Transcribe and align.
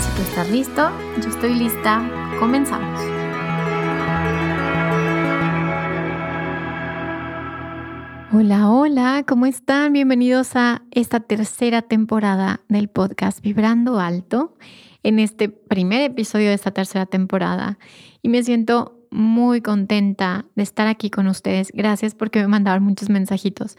Si 0.00 0.10
tú 0.14 0.22
estás 0.22 0.50
listo, 0.50 0.90
yo 1.22 1.28
estoy 1.30 1.54
lista, 1.54 2.02
comenzamos. 2.38 3.00
Hola, 8.32 8.70
hola, 8.70 9.24
¿cómo 9.26 9.46
están? 9.46 9.92
Bienvenidos 9.94 10.56
a 10.56 10.82
esta 10.90 11.20
tercera 11.20 11.80
temporada 11.82 12.60
del 12.68 12.88
podcast 12.88 13.40
Vibrando 13.40 13.98
Alto, 13.98 14.54
en 15.02 15.18
este 15.18 15.48
primer 15.48 16.02
episodio 16.02 16.48
de 16.48 16.54
esta 16.54 16.72
tercera 16.72 17.06
temporada. 17.06 17.78
Y 18.20 18.28
me 18.28 18.42
siento 18.42 18.95
muy 19.16 19.62
contenta 19.62 20.44
de 20.54 20.62
estar 20.62 20.86
aquí 20.86 21.10
con 21.10 21.26
ustedes. 21.26 21.72
Gracias 21.72 22.14
porque 22.14 22.40
me 22.40 22.48
mandaron 22.48 22.84
muchos 22.84 23.08
mensajitos. 23.08 23.76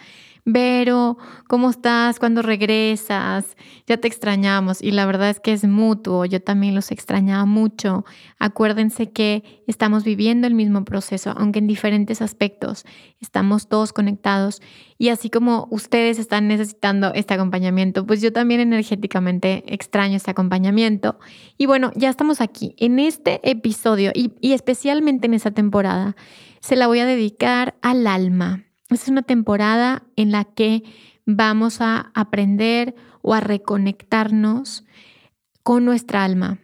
Vero, 0.50 1.18
¿cómo 1.48 1.70
estás? 1.70 2.20
¿Cuándo 2.20 2.42
regresas? 2.42 3.58
Ya 3.86 3.98
te 3.98 4.08
extrañamos 4.08 4.82
y 4.82 4.92
la 4.92 5.06
verdad 5.06 5.30
es 5.30 5.40
que 5.42 5.52
es 5.52 5.66
mutuo, 5.66 6.24
yo 6.26 6.42
también 6.42 6.74
los 6.74 6.90
extrañaba 6.92 7.46
mucho. 7.46 8.06
Acuérdense 8.40 9.12
que 9.12 9.62
estamos 9.68 10.06
viviendo 10.06 10.48
el 10.48 10.56
mismo 10.56 10.86
proceso, 10.86 11.34
aunque 11.38 11.60
en 11.60 11.68
diferentes 11.68 12.22
aspectos. 12.22 12.86
Estamos 13.20 13.68
todos 13.68 13.92
conectados 13.92 14.62
y 14.98 15.10
así 15.10 15.30
como 15.30 15.68
ustedes 15.72 16.20
están 16.20 16.48
necesitando 16.48 17.14
este 17.14 17.34
acompañamiento, 17.34 18.06
pues 18.06 18.22
yo 18.22 18.34
también 18.34 18.60
energéticamente 18.60 19.64
extraño 19.68 20.18
este 20.18 20.32
acompañamiento. 20.32 21.20
Y 21.58 21.66
bueno, 21.66 21.92
ya 21.96 22.10
estamos 22.10 22.42
aquí. 22.42 22.76
En 22.78 23.00
este 23.00 23.40
episodio 23.50 24.12
y, 24.14 24.34
y 24.42 24.54
especialmente 24.54 25.28
en 25.28 25.34
esta 25.34 25.52
temporada, 25.52 26.16
se 26.62 26.76
la 26.76 26.88
voy 26.88 27.00
a 27.00 27.06
dedicar 27.06 27.76
al 27.82 28.08
alma 28.08 28.64
es 28.90 29.08
una 29.08 29.22
temporada 29.22 30.04
en 30.16 30.32
la 30.32 30.46
que 30.46 30.84
vamos 31.26 31.82
a 31.82 32.12
aprender 32.14 32.96
o 33.22 33.34
a 33.34 33.42
reconectarnos 33.42 34.86
con 35.64 35.84
nuestra 35.84 36.24
alma. 36.24 36.60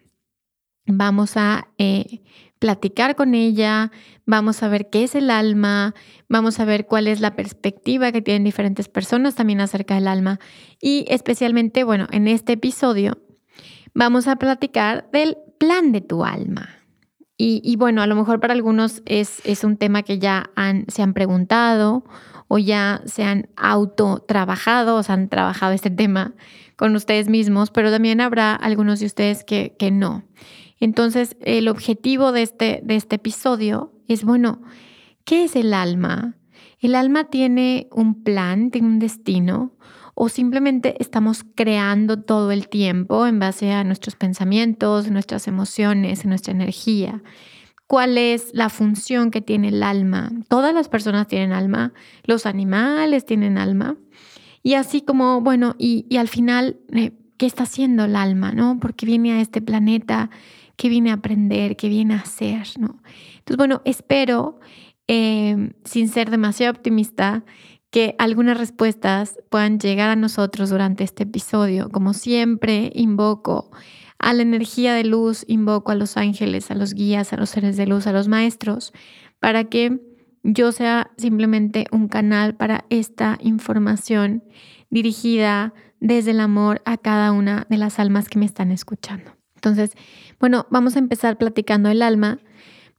Vamos 0.86 1.36
a 1.36 1.70
eh, 1.78 2.24
platicar 2.64 3.18
con 3.18 3.36
ella, 3.36 3.92
vamos 4.26 4.64
a 4.64 4.70
ver 4.70 4.90
qué 4.90 5.04
es 5.04 5.16
el 5.16 5.32
alma, 5.32 5.94
vamos 6.30 6.62
a 6.62 6.66
ver 6.66 6.86
cuál 6.86 7.08
es 7.10 7.20
la 7.20 7.36
perspectiva 7.36 8.14
que 8.14 8.22
tienen 8.22 8.46
diferentes 8.46 8.88
personas 8.88 9.36
también 9.36 9.60
acerca 9.60 9.96
del 9.96 10.08
alma. 10.08 10.40
Y 10.80 11.04
especialmente, 11.10 11.84
bueno, 11.84 12.08
en 12.12 12.30
este 12.30 12.54
episodio 12.54 13.18
vamos 13.94 14.30
a 14.30 14.38
platicar 14.38 15.10
del 15.12 15.36
plan 15.60 15.92
de 15.92 16.00
tu 16.00 16.24
alma. 16.24 16.70
Y, 17.38 17.76
bueno, 17.76 18.02
a 18.02 18.08
lo 18.08 18.16
mejor 18.16 18.40
para 18.40 18.54
algunos 18.54 19.02
es, 19.06 19.42
es 19.44 19.66
un 19.66 19.76
tema 19.76 20.04
que 20.04 20.18
ya 20.18 20.50
se 20.88 21.02
han 21.02 21.14
preguntado 21.14 22.06
o 22.48 22.60
ya 22.60 23.02
se 23.04 23.26
han 23.26 23.50
auto 23.58 24.24
trabajado, 24.26 24.96
o 24.96 25.04
se 25.04 25.12
han 25.12 25.28
trabajado 25.28 25.74
este 25.74 25.90
tema 26.04 26.34
con 26.78 26.96
ustedes 26.96 27.28
mismos, 27.28 27.72
pero 27.72 27.92
también 27.92 28.22
habrá 28.22 28.56
algunos 28.56 29.02
de 29.02 29.08
ustedes 29.08 29.44
que, 29.44 29.76
que 29.78 29.92
no. 29.92 30.24
Entonces, 30.84 31.38
el 31.40 31.70
objetivo 31.70 32.34
de 32.34 32.42
este, 32.42 32.82
de 32.84 32.98
este 32.98 33.16
episodio 33.16 33.94
es, 34.10 34.26
bueno, 34.26 34.62
¿qué 35.24 35.46
es 35.46 35.56
el 35.56 35.74
alma? 35.74 36.36
¿El 36.78 36.96
alma 36.96 37.30
tiene 37.30 37.88
un 37.90 38.22
plan, 38.22 38.70
tiene 38.70 38.90
un 38.90 39.00
destino? 39.00 39.78
¿O 40.14 40.28
simplemente 40.28 40.98
estamos 41.00 41.46
creando 41.56 42.22
todo 42.22 42.52
el 42.52 42.68
tiempo 42.68 43.26
en 43.26 43.40
base 43.40 43.72
a 43.72 43.86
nuestros 43.86 44.18
pensamientos, 44.18 45.10
nuestras 45.10 45.48
emociones, 45.48 46.26
nuestra 46.26 46.52
energía? 46.52 47.24
¿Cuál 47.88 48.18
es 48.18 48.50
la 48.54 48.68
función 48.68 49.32
que 49.32 49.40
tiene 49.40 49.70
el 49.70 49.84
alma? 49.84 50.34
Todas 50.50 50.74
las 50.74 50.90
personas 50.90 51.30
tienen 51.30 51.54
alma, 51.54 51.94
los 52.26 52.46
animales 52.46 53.26
tienen 53.26 53.58
alma. 53.58 53.96
Y 54.64 54.74
así 54.74 55.02
como, 55.02 55.40
bueno, 55.40 55.76
y, 55.78 56.18
al 56.18 56.28
final, 56.28 56.76
eh, 56.92 57.14
¿qué 57.38 57.46
está 57.46 57.64
haciendo 57.64 58.04
el 58.04 58.18
alma? 58.18 58.52
¿No? 58.52 58.82
Porque 58.82 59.06
viene 59.06 59.32
a 59.32 59.40
este 59.40 59.62
planeta, 59.62 60.30
¿qué 60.76 60.90
viene 60.90 61.12
a 61.12 61.16
aprender? 61.16 61.76
¿Qué 61.76 61.90
viene 61.90 62.16
a 62.16 62.20
hacer? 62.20 62.68
¿no? 62.80 63.00
Entonces, 63.38 63.58
bueno, 63.58 63.82
espero, 63.86 64.60
eh, 65.08 65.72
sin 65.84 66.10
ser 66.10 66.30
demasiado 66.30 66.72
optimista, 66.72 67.44
que 67.94 68.16
algunas 68.18 68.58
respuestas 68.58 69.38
puedan 69.50 69.80
llegar 69.80 70.10
a 70.10 70.16
nosotros 70.16 70.72
durante 70.72 71.04
este 71.04 71.24
episodio. 71.24 71.90
Como 71.90 72.14
siempre, 72.16 72.92
invoco 72.96 73.70
a 74.18 74.34
la 74.34 74.42
energía 74.42 74.96
de 74.96 75.04
luz, 75.04 75.46
invoco 75.48 75.92
a 75.92 75.96
los 75.96 76.18
ángeles, 76.18 76.72
a 76.72 76.76
los 76.76 76.96
guías, 76.96 77.34
a 77.34 77.38
los 77.38 77.52
seres 77.52 77.78
de 77.78 77.86
luz, 77.86 78.08
a 78.08 78.12
los 78.12 78.28
maestros, 78.28 78.94
para 79.40 79.66
que 79.66 80.00
yo 80.42 80.72
sea 80.72 81.12
simplemente 81.18 81.86
un 81.92 82.08
canal 82.08 82.56
para 82.56 82.86
esta 82.90 83.38
información 83.42 84.44
dirigida 84.90 85.74
desde 86.00 86.32
el 86.32 86.40
amor 86.40 86.82
a 86.86 86.98
cada 86.98 87.32
una 87.32 87.68
de 87.70 87.78
las 87.78 88.00
almas 88.00 88.28
que 88.28 88.40
me 88.40 88.46
están 88.46 88.72
escuchando. 88.72 89.43
Entonces, 89.64 89.92
bueno, 90.40 90.68
vamos 90.70 90.96
a 90.96 91.00
empezar 91.00 91.38
platicando 91.38 91.90
el 91.90 92.02
alma 92.02 92.40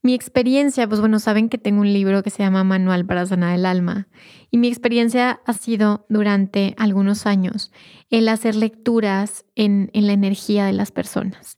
mi 0.05 0.13
experiencia, 0.13 0.87
pues 0.87 1.01
bueno, 1.01 1.19
saben 1.19 1.49
que 1.49 1.57
tengo 1.57 1.81
un 1.81 1.91
libro 1.91 2.23
que 2.23 2.29
se 2.29 2.43
llama 2.43 2.63
Manual 2.63 3.07
para 3.07 3.25
Sanar 3.25 3.55
el 3.55 3.65
Alma. 3.65 4.07
Y 4.51 4.59
mi 4.59 4.69
experiencia 4.69 5.41
ha 5.47 5.55
sido 5.55 6.05
durante 6.11 6.75
algunos 6.77 7.25
años 7.25 7.73
el 8.11 8.29
hacer 8.29 8.55
lecturas 8.55 9.47
en, 9.55 9.91
la 9.95 10.13
energía 10.13 10.67
de 10.67 10.75
las 10.75 10.93
personas. 10.93 11.57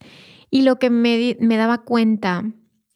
Y 0.48 0.62
lo 0.62 0.78
que 0.78 0.90
me, 0.90 1.36
me 1.40 1.56
daba 1.56 1.78
cuenta 1.78 2.44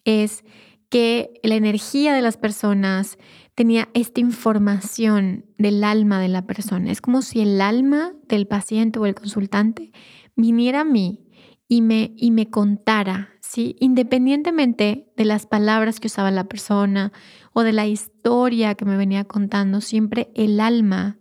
es 0.05 0.45
que 0.89 1.33
la 1.43 1.57
energía 1.57 2.15
de 2.15 2.23
las 2.23 2.37
personas 2.37 3.19
tenía 3.57 3.89
esta 3.93 4.21
información 4.21 5.47
del 5.59 5.83
alma 5.83 6.21
de 6.21 6.29
la 6.29 6.47
persona. 6.47 6.93
Es 6.93 7.01
como 7.01 7.23
si 7.23 7.41
el 7.41 7.61
alma 7.61 8.13
del 8.29 8.47
paciente 8.47 9.01
o 9.01 9.07
el 9.07 9.17
consultante 9.17 9.91
viniera 10.37 10.83
a 10.83 10.85
mí 10.85 11.27
y 11.71 11.83
me, 11.83 12.13
y 12.17 12.33
me 12.33 12.51
contara 12.51 13.31
¿sí? 13.51 13.77
Independientemente 13.81 15.13
de 15.17 15.25
las 15.25 15.47
palabras 15.47 16.01
que 16.01 16.09
usaba 16.09 16.31
la 16.31 16.45
persona 16.45 17.13
o 17.53 17.63
de 17.63 17.73
la 17.73 17.87
historia 17.87 18.75
que 18.75 18.85
me 18.85 18.97
venía 18.97 19.25
contando, 19.25 19.81
siempre 19.81 20.31
el 20.35 20.61
alma 20.61 21.19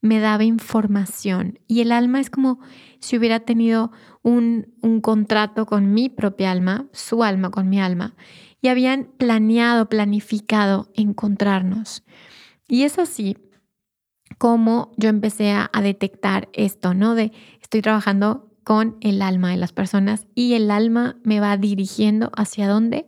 me 0.00 0.20
daba 0.20 0.44
información 0.44 1.58
y 1.66 1.80
el 1.80 1.92
alma 1.92 2.20
es 2.20 2.28
como 2.28 2.60
si 2.98 3.16
hubiera 3.16 3.40
tenido 3.40 3.92
un, 4.22 4.74
un 4.82 5.00
contrato 5.00 5.64
con 5.64 5.92
mi 5.92 6.08
propia 6.08 6.50
alma, 6.50 6.86
su 6.92 7.22
alma 7.22 7.50
con 7.50 7.68
mi 7.68 7.80
alma, 7.80 8.14
y 8.60 8.68
habían 8.68 9.10
planeado, 9.16 9.88
planificado 9.88 10.90
encontrarnos. 10.94 12.02
Y 12.68 12.82
es 12.82 12.98
así 12.98 13.36
como 14.38 14.92
yo 14.96 15.08
empecé 15.08 15.52
a, 15.52 15.70
a 15.72 15.82
detectar 15.82 16.48
esto, 16.52 16.94
¿no? 16.94 17.14
De 17.14 17.32
estoy 17.60 17.82
trabajando 17.82 18.43
con 18.64 18.96
el 19.00 19.22
alma 19.22 19.50
de 19.50 19.58
las 19.58 19.72
personas 19.72 20.26
y 20.34 20.54
el 20.54 20.70
alma 20.70 21.18
me 21.22 21.38
va 21.38 21.56
dirigiendo 21.56 22.32
hacia 22.34 22.66
dónde 22.66 23.06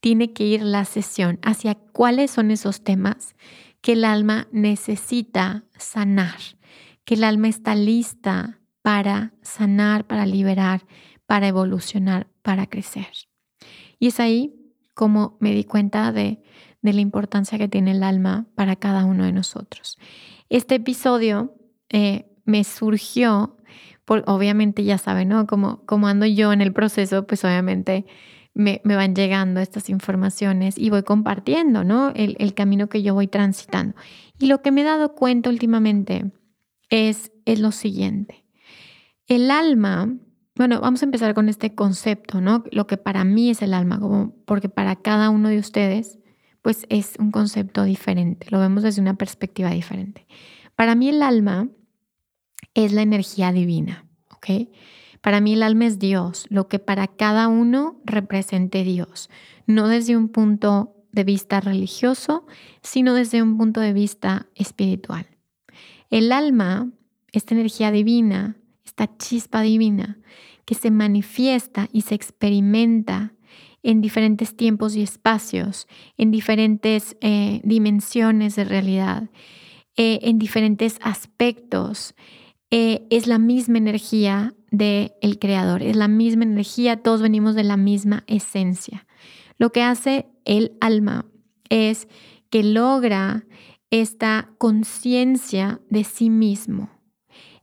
tiene 0.00 0.32
que 0.32 0.44
ir 0.44 0.62
la 0.62 0.84
sesión, 0.84 1.38
hacia 1.42 1.74
cuáles 1.74 2.30
son 2.30 2.50
esos 2.50 2.82
temas 2.82 3.34
que 3.80 3.92
el 3.92 4.04
alma 4.04 4.48
necesita 4.50 5.64
sanar, 5.78 6.38
que 7.04 7.14
el 7.14 7.24
alma 7.24 7.48
está 7.48 7.74
lista 7.74 8.60
para 8.82 9.34
sanar, 9.42 10.06
para 10.06 10.26
liberar, 10.26 10.86
para 11.26 11.48
evolucionar, 11.48 12.26
para 12.42 12.66
crecer. 12.66 13.08
Y 13.98 14.08
es 14.08 14.20
ahí 14.20 14.54
como 14.94 15.36
me 15.40 15.52
di 15.52 15.64
cuenta 15.64 16.12
de, 16.12 16.42
de 16.82 16.92
la 16.92 17.00
importancia 17.00 17.58
que 17.58 17.68
tiene 17.68 17.92
el 17.92 18.02
alma 18.02 18.46
para 18.54 18.76
cada 18.76 19.04
uno 19.04 19.24
de 19.24 19.32
nosotros. 19.32 19.98
Este 20.48 20.76
episodio 20.76 21.54
eh, 21.88 22.30
me 22.44 22.64
surgió 22.64 23.56
obviamente 24.06 24.84
ya 24.84 24.98
saben, 24.98 25.28
¿no? 25.28 25.46
Como, 25.46 25.84
como 25.86 26.08
ando 26.08 26.26
yo 26.26 26.52
en 26.52 26.60
el 26.60 26.72
proceso, 26.72 27.26
pues 27.26 27.44
obviamente 27.44 28.04
me, 28.54 28.80
van 28.84 29.14
llegando 29.14 29.60
estas 29.60 29.90
informaciones 29.90 30.78
y 30.78 30.90
voy 30.90 31.02
compartiendo, 31.02 31.84
¿no? 31.84 32.10
El, 32.10 32.36
el, 32.38 32.54
camino 32.54 32.88
que 32.88 33.02
yo 33.02 33.14
voy 33.14 33.26
transitando. 33.26 33.94
Y 34.38 34.46
lo 34.46 34.62
que 34.62 34.70
me 34.70 34.82
he 34.82 34.84
dado 34.84 35.14
cuenta 35.14 35.50
últimamente 35.50 36.30
es, 36.90 37.32
es 37.44 37.60
lo 37.60 37.72
siguiente. 37.72 38.44
El 39.26 39.50
alma, 39.50 40.14
bueno, 40.54 40.80
vamos 40.80 41.02
a 41.02 41.06
empezar 41.06 41.34
con 41.34 41.48
este 41.48 41.74
concepto, 41.74 42.40
¿no? 42.40 42.64
Lo 42.70 42.86
que 42.86 42.96
para 42.96 43.24
mí 43.24 43.50
es 43.50 43.62
el 43.62 43.74
alma, 43.74 43.98
como 43.98 44.34
porque 44.44 44.68
para 44.68 44.96
cada 44.96 45.30
uno 45.30 45.48
de 45.48 45.58
ustedes, 45.58 46.18
pues 46.62 46.86
es 46.88 47.14
un 47.18 47.30
concepto 47.30 47.84
diferente, 47.84 48.46
lo 48.50 48.58
vemos 48.58 48.82
desde 48.82 49.00
una 49.00 49.14
perspectiva 49.14 49.70
diferente. 49.70 50.26
Para 50.76 50.94
mí 50.94 51.08
el 51.08 51.22
alma 51.22 51.68
es 52.74 52.92
la 52.92 53.02
energía 53.02 53.52
divina, 53.52 54.06
¿ok? 54.30 54.68
Para 55.20 55.40
mí 55.40 55.54
el 55.54 55.62
alma 55.62 55.86
es 55.86 55.98
Dios, 55.98 56.46
lo 56.50 56.68
que 56.68 56.78
para 56.78 57.06
cada 57.06 57.48
uno 57.48 58.00
represente 58.04 58.84
Dios, 58.84 59.30
no 59.66 59.88
desde 59.88 60.16
un 60.16 60.28
punto 60.28 60.94
de 61.12 61.24
vista 61.24 61.60
religioso, 61.60 62.46
sino 62.82 63.14
desde 63.14 63.42
un 63.42 63.56
punto 63.56 63.80
de 63.80 63.92
vista 63.92 64.48
espiritual. 64.54 65.26
El 66.10 66.32
alma, 66.32 66.90
esta 67.32 67.54
energía 67.54 67.90
divina, 67.90 68.56
esta 68.84 69.16
chispa 69.16 69.62
divina 69.62 70.18
que 70.64 70.74
se 70.74 70.90
manifiesta 70.90 71.88
y 71.92 72.02
se 72.02 72.14
experimenta 72.14 73.32
en 73.82 74.00
diferentes 74.00 74.56
tiempos 74.56 74.96
y 74.96 75.02
espacios, 75.02 75.86
en 76.16 76.30
diferentes 76.30 77.16
eh, 77.20 77.60
dimensiones 77.64 78.56
de 78.56 78.64
realidad, 78.64 79.30
eh, 79.96 80.20
en 80.22 80.38
diferentes 80.38 80.98
aspectos, 81.02 82.14
eh, 82.76 83.06
es 83.08 83.28
la 83.28 83.38
misma 83.38 83.78
energía 83.78 84.52
del 84.72 85.12
el 85.20 85.38
creador, 85.38 85.80
es 85.84 85.94
la 85.94 86.08
misma 86.08 86.42
energía, 86.42 86.96
todos 86.96 87.22
venimos 87.22 87.54
de 87.54 87.62
la 87.62 87.76
misma 87.76 88.24
esencia. 88.26 89.06
Lo 89.58 89.70
que 89.70 89.84
hace 89.84 90.26
el 90.44 90.76
alma 90.80 91.24
es 91.68 92.08
que 92.50 92.64
logra 92.64 93.44
esta 93.90 94.50
conciencia 94.58 95.82
de 95.88 96.02
sí 96.02 96.30
mismo. 96.30 96.90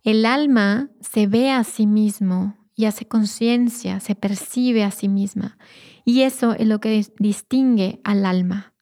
El 0.03 0.25
alma 0.25 0.89
se 1.01 1.27
ve 1.27 1.51
a 1.51 1.65
sí 1.65 1.87
mismo 1.87 2.55
y 2.73 2.85
hace 2.85 3.05
conciencia, 3.05 3.99
se 3.99 4.15
percibe 4.15 4.85
a 4.85 4.91
sí 4.91 5.09
misma. 5.09 5.57
Y 6.05 6.21
eso 6.21 6.53
es 6.53 6.67
lo 6.67 6.79
que 6.79 7.05
distingue 7.19 7.99
al 8.05 8.25
alma. 8.25 8.73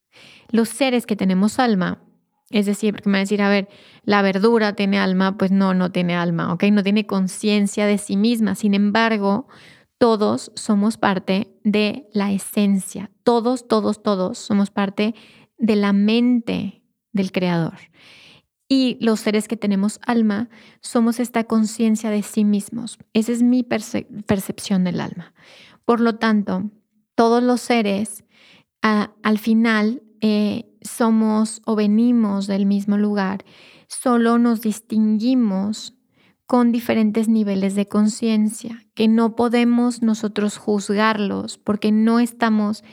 Los 0.51 0.69
seres 0.69 1.07
que 1.07 1.15
tenemos 1.15 1.57
alma 1.57 2.03
es 2.51 2.65
decir, 2.65 2.93
porque 2.93 3.09
me 3.09 3.13
va 3.13 3.19
a 3.19 3.21
decir, 3.21 3.41
a 3.41 3.49
ver, 3.49 3.69
la 4.03 4.21
verdura 4.21 4.73
tiene 4.73 4.97
alma, 4.97 5.37
pues 5.37 5.51
no, 5.51 5.73
no 5.73 5.91
tiene 5.91 6.15
alma, 6.15 6.51
¿ok? 6.53 6.63
No 6.71 6.83
tiene 6.83 7.05
conciencia 7.05 7.85
de 7.85 7.97
sí 7.97 8.17
misma. 8.17 8.55
Sin 8.55 8.73
embargo, 8.73 9.47
todos 9.99 10.51
somos 10.55 10.97
parte 10.97 11.53
de 11.63 12.07
la 12.11 12.31
esencia. 12.31 13.11
Todos, 13.23 13.67
todos, 13.67 14.01
todos 14.01 14.37
somos 14.39 14.71
parte 14.71 15.13
de 15.57 15.75
la 15.75 15.93
mente 15.93 16.81
del 17.11 17.31
Creador. 17.31 17.77
Y 18.67 18.97
los 19.01 19.19
seres 19.19 19.47
que 19.47 19.57
tenemos 19.57 19.99
alma 20.05 20.49
somos 20.81 21.19
esta 21.19 21.43
conciencia 21.43 22.09
de 22.09 22.23
sí 22.23 22.45
mismos. 22.45 22.97
Esa 23.13 23.31
es 23.31 23.43
mi 23.43 23.63
percepción 23.63 24.83
del 24.83 25.01
alma. 25.01 25.33
Por 25.85 25.99
lo 25.99 26.15
tanto, 26.15 26.71
todos 27.15 27.43
los 27.43 27.61
seres 27.61 28.23
al 28.81 29.39
final 29.39 30.03
eh, 30.21 30.65
somos 30.81 31.61
o 31.65 31.75
venimos 31.75 32.47
del 32.47 32.65
mismo 32.65 32.97
lugar, 32.97 33.43
solo 33.87 34.37
nos 34.37 34.61
distinguimos 34.61 35.95
con 36.45 36.71
diferentes 36.71 37.27
niveles 37.27 37.75
de 37.75 37.87
conciencia, 37.87 38.83
que 38.95 39.07
no 39.07 39.35
podemos 39.35 40.01
nosotros 40.01 40.57
juzgarlos 40.57 41.59
porque 41.59 41.91
no 41.91 42.19
estamos, 42.19 42.83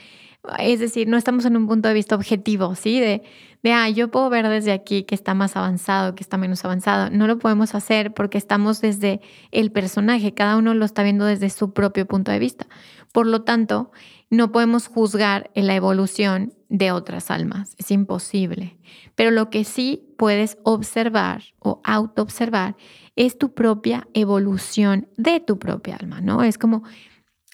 es 0.59 0.79
decir, 0.79 1.07
no 1.07 1.17
estamos 1.17 1.43
en 1.45 1.57
un 1.57 1.67
punto 1.67 1.87
de 1.87 1.95
vista 1.95 2.13
objetivo, 2.13 2.75
¿sí? 2.75 2.99
De, 2.99 3.23
de, 3.63 3.73
ah, 3.73 3.89
yo 3.89 4.11
puedo 4.11 4.29
ver 4.29 4.47
desde 4.47 4.71
aquí 4.71 5.03
que 5.03 5.15
está 5.15 5.33
más 5.33 5.55
avanzado, 5.55 6.13
que 6.13 6.21
está 6.21 6.37
menos 6.37 6.63
avanzado. 6.65 7.09
No 7.09 7.25
lo 7.25 7.39
podemos 7.39 7.73
hacer 7.73 8.13
porque 8.13 8.37
estamos 8.37 8.79
desde 8.79 9.21
el 9.51 9.71
personaje, 9.71 10.35
cada 10.35 10.57
uno 10.57 10.75
lo 10.75 10.85
está 10.85 11.01
viendo 11.01 11.25
desde 11.25 11.49
su 11.49 11.73
propio 11.73 12.05
punto 12.05 12.31
de 12.31 12.37
vista. 12.37 12.67
Por 13.11 13.25
lo 13.25 13.41
tanto, 13.41 13.91
no 14.29 14.51
podemos 14.51 14.87
juzgar 14.87 15.49
en 15.53 15.67
la 15.67 15.75
evolución 15.75 16.53
de 16.69 16.91
otras 16.91 17.31
almas, 17.31 17.75
es 17.77 17.91
imposible. 17.91 18.77
Pero 19.15 19.31
lo 19.31 19.49
que 19.49 19.63
sí 19.63 20.13
puedes 20.17 20.57
observar 20.63 21.43
o 21.59 21.81
autoobservar 21.83 22.75
es 23.15 23.37
tu 23.37 23.53
propia 23.53 24.07
evolución 24.13 25.07
de 25.17 25.39
tu 25.39 25.59
propia 25.59 25.95
alma, 25.95 26.21
¿no? 26.21 26.43
Es 26.43 26.57
como 26.57 26.83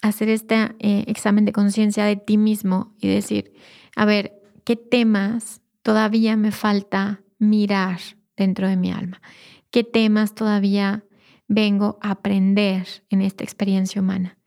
hacer 0.02 0.28
este 0.28 0.74
eh, 0.80 1.04
examen 1.06 1.44
de 1.44 1.52
conciencia 1.52 2.04
de 2.04 2.16
ti 2.16 2.36
mismo 2.36 2.94
y 3.00 3.08
decir, 3.08 3.52
a 3.96 4.04
ver, 4.04 4.32
¿qué 4.64 4.76
temas 4.76 5.62
todavía 5.82 6.36
me 6.36 6.50
falta 6.50 7.22
mirar 7.38 8.00
dentro 8.36 8.68
de 8.68 8.76
mi 8.76 8.90
alma? 8.90 9.22
¿Qué 9.70 9.84
temas 9.84 10.34
todavía 10.34 11.04
vengo 11.46 11.98
a 12.02 12.10
aprender 12.12 12.86
en 13.10 13.22
esta 13.22 13.44
experiencia 13.44 14.02
humana? 14.02 14.38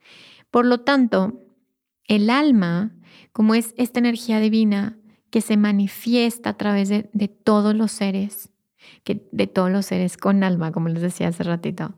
Por 0.52 0.66
lo 0.66 0.82
tanto, 0.82 1.47
el 2.08 2.30
alma, 2.30 2.96
como 3.34 3.56
es 3.56 3.74
esta 3.78 4.00
energía 4.00 4.40
divina 4.40 4.98
que 5.30 5.42
se 5.42 5.58
manifiesta 5.58 6.52
a 6.52 6.58
través 6.58 6.90
de, 6.90 7.28
todos 7.28 7.76
los 7.76 7.92
seres, 7.92 8.50
que, 9.04 9.28
de 9.32 9.48
todos 9.48 9.70
los 9.70 9.86
seres 9.86 10.18
con 10.18 10.44
alma, 10.44 10.72
como 10.72 10.90
les 10.90 11.02
decía 11.02 11.28
hace 11.28 11.44
ratito. 11.44 11.96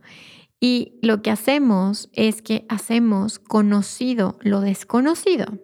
Y 0.60 1.00
lo 1.02 1.22
que 1.22 1.32
hacemos 1.32 2.10
es 2.14 2.42
que 2.42 2.66
hacemos 2.68 3.40
conocido 3.40 4.38
lo 4.42 4.62
desconocido. 4.62 5.60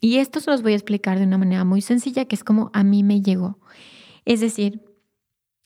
Y 0.00 0.16
esto 0.16 0.40
se 0.40 0.50
los 0.50 0.62
voy 0.62 0.72
a 0.72 0.76
explicar 0.76 1.18
de 1.18 1.24
una 1.24 1.38
manera 1.38 1.64
muy 1.64 1.82
sencilla, 1.82 2.24
que 2.24 2.34
es 2.34 2.42
como 2.42 2.70
a 2.72 2.82
mí 2.82 3.04
me 3.04 3.20
llegó. 3.20 3.58
Es 4.24 4.40
decir, 4.40 4.82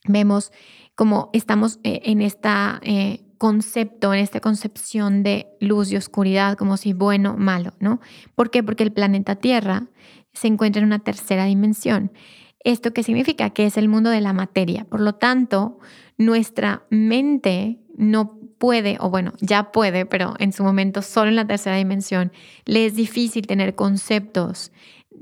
vemos 0.07 0.53
como 0.95 1.31
estamos 1.33 1.79
eh, 1.83 2.03
en 2.05 2.21
esta 2.21 2.81
eh, 2.83 3.24
concepto, 3.39 4.15
en 4.15 4.21
esta 4.21 4.41
concepción 4.41 5.23
de 5.23 5.47
luz 5.61 5.93
y 5.93 5.97
oscuridad, 5.97 6.57
como 6.57 6.77
si 6.77 6.93
bueno, 6.93 7.37
malo, 7.37 7.73
¿no? 7.81 8.01
¿Por 8.35 8.51
qué? 8.51 8.63
Porque 8.63 8.85
el 8.85 8.93
planeta 8.93 9.37
Tierra 9.37 9.87
se 10.33 10.49
encuentra 10.49 10.81
en 10.81 10.87
una 10.87 10.99
tercera 10.99 11.45
dimensión. 11.45 12.13
¿Esto 12.61 12.93
qué 12.93 13.03
significa? 13.03 13.51
Que 13.51 13.67
es 13.67 13.77
el 13.77 13.89
mundo 13.89 14.11
de 14.11 14.21
la 14.21 14.33
materia. 14.33 14.85
Por 14.87 15.01
lo 15.01 15.15
tanto, 15.15 15.79
nuestra 16.17 16.85
mente 16.91 17.79
no 17.97 18.39
puede, 18.59 18.97
o 19.01 19.11
bueno, 19.11 19.35
ya 19.41 19.73
puede, 19.73 20.07
pero 20.07 20.35
en 20.39 20.53
su 20.53 20.65
momento 20.65 21.03
solo 21.03 21.29
en 21.29 21.37
la 21.37 21.47
tercera 21.47 21.77
dimensión, 21.77 22.33
le 22.65 22.87
es 22.87 22.95
difícil 22.95 23.47
tener 23.47 23.75
conceptos 23.75 24.73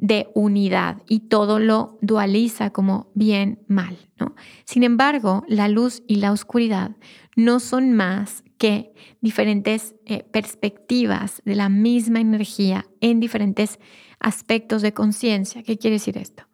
de 0.02 0.28
unidad 0.34 1.00
y 1.08 1.20
todo 1.28 1.60
lo 1.60 1.96
dualiza 2.02 2.70
como 2.70 3.12
bien, 3.14 3.60
mal, 3.68 3.96
¿no? 4.18 4.34
Sin 4.64 4.82
embargo, 4.82 5.44
la 5.46 5.68
luz 5.68 6.02
y 6.08 6.16
la 6.16 6.32
oscuridad 6.32 6.96
no 7.36 7.60
son 7.60 7.92
más 7.92 8.42
que 8.58 8.92
diferentes 9.20 9.94
eh, 10.04 10.24
perspectivas 10.24 11.40
de 11.44 11.54
la 11.54 11.68
misma 11.68 12.20
energía 12.20 12.84
en 13.00 13.20
diferentes 13.20 13.78
aspectos 14.18 14.82
de 14.82 14.92
conciencia. 14.92 15.62
¿Qué 15.62 15.78
quiere 15.78 15.94
decir 15.94 16.18
esto? 16.18 16.48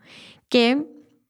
Que 0.50 0.86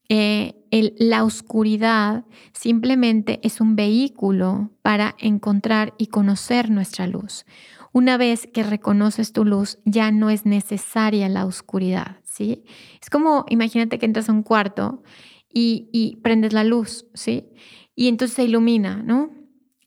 eh, 0.09 0.55
la 0.97 1.23
oscuridad 1.23 2.25
simplemente 2.51 3.39
es 3.43 3.61
un 3.61 3.77
vehículo 3.77 4.71
para 4.81 5.15
encontrar 5.19 5.93
y 5.97 6.07
conocer 6.07 6.69
nuestra 6.69 7.07
luz. 7.07 7.45
Una 7.91 8.17
vez 8.17 8.47
que 8.53 8.63
reconoces 8.63 9.33
tu 9.33 9.45
luz, 9.45 9.79
ya 9.85 10.11
no 10.11 10.29
es 10.29 10.45
necesaria 10.45 11.27
la 11.29 11.45
oscuridad, 11.45 12.17
¿sí? 12.23 12.63
Es 13.01 13.09
como, 13.09 13.45
imagínate 13.49 13.99
que 13.99 14.05
entras 14.05 14.29
a 14.29 14.33
un 14.33 14.43
cuarto 14.43 15.03
y, 15.51 16.19
prendes 16.21 16.53
la 16.53 16.63
luz, 16.63 17.07
¿sí? 17.13 17.49
Y 17.95 18.07
entonces 18.07 18.35
se 18.35 18.43
ilumina, 18.43 19.01
¿no? 19.03 19.31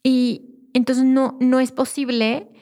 Y 0.03 0.69
entonces 0.73 1.05
no, 1.05 1.37
no 1.39 1.59
es 1.59 1.71
posible 1.71 2.52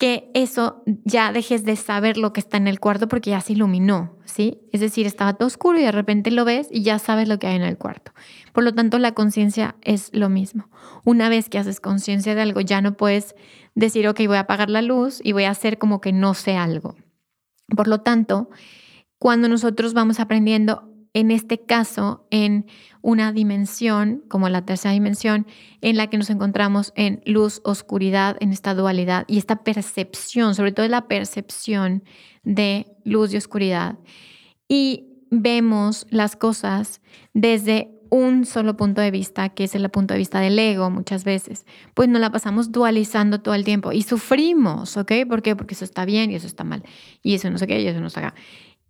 que 0.00 0.30
eso 0.32 0.82
ya 1.04 1.30
dejes 1.30 1.62
de 1.66 1.76
saber 1.76 2.16
lo 2.16 2.32
que 2.32 2.40
está 2.40 2.56
en 2.56 2.68
el 2.68 2.80
cuarto 2.80 3.06
porque 3.06 3.28
ya 3.30 3.42
se 3.42 3.52
iluminó, 3.52 4.16
¿sí? 4.24 4.62
Es 4.72 4.80
decir, 4.80 5.04
estaba 5.04 5.34
todo 5.34 5.46
oscuro 5.46 5.78
y 5.78 5.82
de 5.82 5.92
repente 5.92 6.30
lo 6.30 6.46
ves 6.46 6.68
y 6.70 6.82
ya 6.82 6.98
sabes 6.98 7.28
lo 7.28 7.38
que 7.38 7.48
hay 7.48 7.56
en 7.56 7.62
el 7.62 7.76
cuarto. 7.76 8.12
Por 8.54 8.64
lo 8.64 8.72
tanto, 8.72 8.98
la 8.98 9.12
conciencia 9.12 9.76
es 9.82 10.08
lo 10.14 10.30
mismo. 10.30 10.70
Una 11.04 11.28
vez 11.28 11.50
que 11.50 11.58
haces 11.58 11.80
conciencia 11.80 12.34
de 12.34 12.40
algo, 12.40 12.62
ya 12.62 12.80
no 12.80 12.96
puedes 12.96 13.34
decir, 13.74 14.08
ok, 14.08 14.20
voy 14.26 14.38
a 14.38 14.40
apagar 14.40 14.70
la 14.70 14.80
luz 14.80 15.20
y 15.22 15.32
voy 15.32 15.44
a 15.44 15.50
hacer 15.50 15.76
como 15.76 16.00
que 16.00 16.12
no 16.12 16.32
sé 16.32 16.56
algo. 16.56 16.96
Por 17.76 17.86
lo 17.86 18.00
tanto, 18.00 18.48
cuando 19.18 19.48
nosotros 19.48 19.92
vamos 19.92 20.18
aprendiendo 20.18 20.89
en 21.14 21.30
este 21.30 21.60
caso 21.64 22.26
en 22.30 22.66
una 23.02 23.32
dimensión, 23.32 24.22
como 24.28 24.48
la 24.48 24.64
tercera 24.64 24.92
dimensión, 24.92 25.46
en 25.80 25.96
la 25.96 26.08
que 26.08 26.18
nos 26.18 26.30
encontramos 26.30 26.92
en 26.96 27.22
luz, 27.26 27.60
oscuridad, 27.64 28.36
en 28.40 28.52
esta 28.52 28.74
dualidad 28.74 29.24
y 29.26 29.38
esta 29.38 29.64
percepción, 29.64 30.54
sobre 30.54 30.72
todo 30.72 30.86
la 30.88 31.08
percepción 31.08 32.04
de 32.42 32.86
luz 33.04 33.32
y 33.32 33.36
oscuridad. 33.36 33.98
Y 34.68 35.06
vemos 35.30 36.06
las 36.10 36.36
cosas 36.36 37.00
desde 37.32 37.90
un 38.10 38.44
solo 38.44 38.76
punto 38.76 39.00
de 39.00 39.10
vista, 39.10 39.50
que 39.50 39.64
es 39.64 39.74
el 39.74 39.88
punto 39.88 40.14
de 40.14 40.18
vista 40.18 40.40
del 40.40 40.58
ego 40.58 40.90
muchas 40.90 41.24
veces, 41.24 41.64
pues 41.94 42.08
nos 42.08 42.20
la 42.20 42.30
pasamos 42.30 42.72
dualizando 42.72 43.40
todo 43.40 43.54
el 43.54 43.64
tiempo 43.64 43.92
y 43.92 44.02
sufrimos, 44.02 44.96
¿ok? 44.96 45.12
¿Por 45.28 45.42
qué? 45.42 45.54
Porque 45.56 45.74
eso 45.74 45.84
está 45.84 46.04
bien 46.04 46.30
y 46.30 46.34
eso 46.34 46.46
está 46.46 46.64
mal, 46.64 46.82
y 47.22 47.34
eso 47.34 47.48
no 47.50 47.58
sé 47.58 47.66
qué, 47.66 47.80
y 47.80 47.86
eso 47.86 48.00
no 48.00 48.10
se 48.10 48.18
haga. 48.18 48.34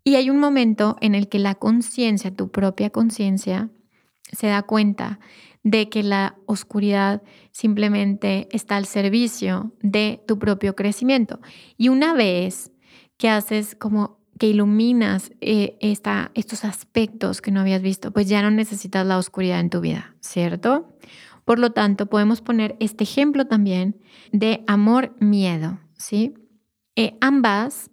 Y 0.04 0.14
hay 0.16 0.30
un 0.30 0.38
momento 0.38 0.97
en 1.00 1.14
el 1.14 1.28
que 1.28 1.38
la 1.38 1.54
conciencia, 1.54 2.35
tu 2.35 2.50
propia 2.50 2.90
conciencia, 2.90 3.71
se 4.33 4.47
da 4.47 4.62
cuenta 4.62 5.21
de 5.62 5.88
que 5.88 6.02
la 6.02 6.37
oscuridad 6.47 7.23
simplemente 7.50 8.49
está 8.50 8.76
al 8.76 8.87
servicio 8.87 9.73
de 9.83 10.23
tu 10.26 10.38
propio 10.38 10.75
crecimiento. 10.75 11.40
Y 11.76 11.88
una 11.88 12.14
vez 12.14 12.73
que 13.19 13.28
haces 13.28 13.75
como 13.75 14.19
que 14.38 14.47
iluminas 14.47 15.33
eh, 15.42 15.76
estos 15.80 16.64
aspectos 16.64 17.42
que 17.42 17.50
no 17.50 17.61
habías 17.61 17.83
visto, 17.83 18.11
pues 18.11 18.26
ya 18.26 18.40
no 18.40 18.50
necesitas 18.50 19.07
la 19.07 19.19
oscuridad 19.19 19.61
en 19.61 19.69
tu 19.69 19.83
vida, 19.83 20.14
¿cierto? 20.21 20.97
Por 21.45 21.59
lo 21.59 21.73
tanto, 21.73 22.07
podemos 22.07 22.40
poner 22.40 22.76
este 22.80 23.04
ejemplo 23.04 23.47
también 23.47 24.00
de 24.33 24.64
amor-miedo, 24.66 25.78
¿sí? 25.99 26.33
Eh, 26.97 27.19
ambas, 27.21 27.90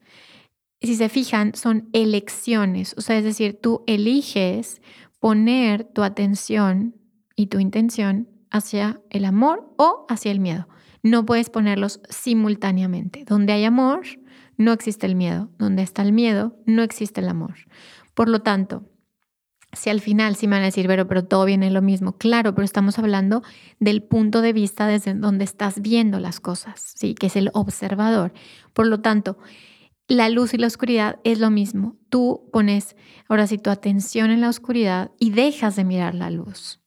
si 0.81 0.95
se 0.95 1.09
fijan, 1.09 1.53
son 1.55 1.89
elecciones, 1.93 2.93
o 2.97 3.01
sea, 3.01 3.17
es 3.17 3.23
decir, 3.23 3.59
tú 3.61 3.83
eliges 3.87 4.81
poner 5.19 5.83
tu 5.85 6.03
atención 6.03 6.95
y 7.35 7.47
tu 7.47 7.59
intención 7.59 8.29
hacia 8.51 9.01
el 9.09 9.25
amor 9.25 9.73
o 9.77 10.05
hacia 10.09 10.31
el 10.31 10.39
miedo. 10.39 10.67
No 11.03 11.25
puedes 11.25 11.49
ponerlos 11.49 12.01
simultáneamente. 12.09 13.23
Donde 13.25 13.53
hay 13.53 13.65
amor, 13.65 14.01
no 14.57 14.73
existe 14.73 15.05
el 15.05 15.15
miedo. 15.15 15.49
Donde 15.57 15.83
está 15.83 16.01
el 16.01 16.11
miedo, 16.11 16.57
no 16.65 16.83
existe 16.83 17.21
el 17.21 17.29
amor. 17.29 17.55
Por 18.13 18.29
lo 18.29 18.41
tanto, 18.41 18.83
si 19.73 19.89
al 19.89 20.01
final 20.01 20.35
sí 20.35 20.47
me 20.47 20.55
van 20.55 20.63
a 20.63 20.67
decir, 20.67 20.87
pero, 20.87 21.25
todo 21.25 21.45
viene 21.45 21.69
lo 21.69 21.81
mismo, 21.81 22.17
claro, 22.17 22.55
pero 22.55 22.65
estamos 22.65 22.97
hablando 22.97 23.43
del 23.79 24.01
punto 24.01 24.41
de 24.41 24.53
vista 24.53 24.87
desde 24.87 25.13
donde 25.13 25.43
estás 25.43 25.81
viendo 25.81 26.19
las 26.19 26.39
cosas, 26.39 26.93
¿sí? 26.95 27.13
que 27.13 27.27
es 27.27 27.35
el 27.35 27.51
observador. 27.53 28.33
Por 28.73 28.87
lo 28.87 29.01
tanto, 29.01 29.37
la 30.07 30.29
luz 30.29 30.53
y 30.53 30.57
la 30.57 30.67
oscuridad 30.67 31.19
es 31.23 31.39
lo 31.39 31.49
mismo. 31.49 31.97
Tú 32.09 32.49
pones 32.51 32.95
ahora 33.27 33.47
sí 33.47 33.57
tu 33.57 33.69
atención 33.69 34.31
en 34.31 34.41
la 34.41 34.49
oscuridad 34.49 35.11
y 35.19 35.31
dejas 35.31 35.75
de 35.75 35.83
mirar 35.83 36.15
la 36.15 36.29
luz. 36.29 36.79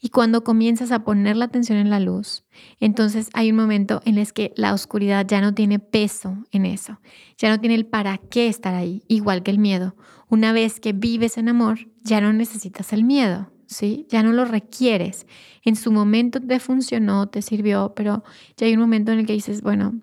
Y 0.00 0.10
cuando 0.10 0.44
comienzas 0.44 0.92
a 0.92 1.04
poner 1.04 1.36
la 1.36 1.46
atención 1.46 1.78
en 1.78 1.90
la 1.90 2.00
luz, 2.00 2.44
entonces 2.78 3.28
hay 3.32 3.50
un 3.50 3.56
momento 3.56 4.02
en 4.04 4.18
el 4.18 4.32
que 4.32 4.52
la 4.56 4.74
oscuridad 4.74 5.26
ya 5.26 5.40
no 5.40 5.54
tiene 5.54 5.78
peso 5.78 6.36
en 6.52 6.66
eso, 6.66 7.00
ya 7.38 7.48
no 7.48 7.58
tiene 7.58 7.74
el 7.74 7.86
para 7.86 8.18
qué 8.18 8.46
estar 8.46 8.74
ahí, 8.74 9.02
igual 9.08 9.42
que 9.42 9.50
el 9.50 9.58
miedo. 9.58 9.96
Una 10.28 10.52
vez 10.52 10.80
que 10.80 10.92
vives 10.92 11.38
en 11.38 11.48
amor, 11.48 11.88
ya 12.02 12.20
no 12.20 12.32
necesitas 12.32 12.92
el 12.92 13.04
miedo, 13.04 13.50
¿sí? 13.66 14.06
Ya 14.10 14.22
no 14.22 14.32
lo 14.32 14.44
requieres. 14.44 15.26
En 15.64 15.76
su 15.76 15.90
momento 15.90 16.40
te 16.40 16.60
funcionó, 16.60 17.28
te 17.28 17.42
sirvió, 17.42 17.94
pero 17.96 18.22
ya 18.56 18.66
hay 18.66 18.74
un 18.74 18.80
momento 18.80 19.12
en 19.12 19.20
el 19.20 19.26
que 19.26 19.32
dices, 19.32 19.62
bueno, 19.62 20.00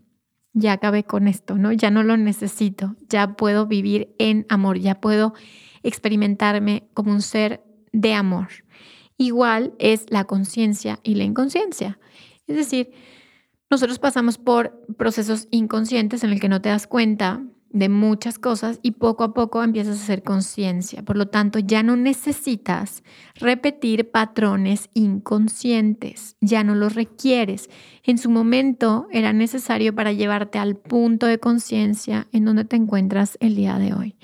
ya 0.54 0.74
acabé 0.74 1.04
con 1.04 1.28
esto, 1.28 1.58
¿no? 1.58 1.72
Ya 1.72 1.92
no 1.92 2.04
lo 2.04 2.16
necesito, 2.18 2.96
ya 3.10 3.36
puedo 3.36 3.66
vivir 3.66 4.16
en 4.20 4.46
amor, 4.50 4.78
ya 4.80 5.02
puedo 5.02 5.34
experimentarme 5.82 6.88
como 6.94 7.12
un 7.12 7.22
ser 7.22 7.64
de 7.92 8.14
amor. 8.14 8.48
Igual 9.18 9.74
es 9.80 10.06
la 10.10 10.26
conciencia 10.26 11.00
y 11.04 11.16
la 11.16 11.24
inconsciencia. 11.24 12.00
Es 12.48 12.56
decir, 12.56 12.92
nosotros 13.70 14.00
pasamos 14.00 14.38
por 14.38 14.86
procesos 14.98 15.48
inconscientes 15.50 16.24
en 16.24 16.32
el 16.32 16.40
que 16.40 16.50
no 16.50 16.62
te 16.62 16.70
das 16.70 16.88
cuenta 16.88 17.44
de 17.74 17.90
muchas 17.90 18.38
cosas 18.38 18.80
y 18.84 18.92
poco 18.92 19.24
a 19.24 19.34
poco 19.34 19.64
empiezas 19.64 20.00
a 20.00 20.04
hacer 20.04 20.24
conciencia. 20.24 21.04
Por 21.04 21.18
lo 21.18 21.28
tanto, 21.28 21.58
ya 21.58 21.82
no 21.82 21.98
necesitas 21.98 23.04
repetir 23.36 24.12
patrones 24.12 24.90
inconscientes, 24.94 26.38
ya 26.40 26.64
no 26.64 26.76
los 26.76 26.94
requieres. 26.94 27.70
En 28.04 28.20
su 28.20 28.30
momento 28.30 29.08
era 29.12 29.34
necesario 29.34 29.94
para 29.96 30.14
llevarte 30.14 30.60
al 30.60 30.78
punto 30.78 31.26
de 31.26 31.40
conciencia 31.40 32.28
en 32.32 32.46
donde 32.46 32.64
te 32.64 32.76
encuentras 32.76 33.38
el 33.42 33.56
día 33.56 33.80
de 33.80 33.94
hoy. 33.94 34.16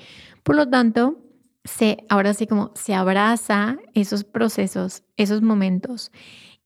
Por 0.44 0.54
lo 0.54 0.68
tanto, 0.68 1.18
se, 1.64 2.04
ahora 2.08 2.34
sí 2.34 2.46
como 2.46 2.70
se 2.76 2.94
abraza 2.94 3.78
esos 3.94 4.22
procesos, 4.22 5.02
esos 5.16 5.42
momentos 5.42 6.12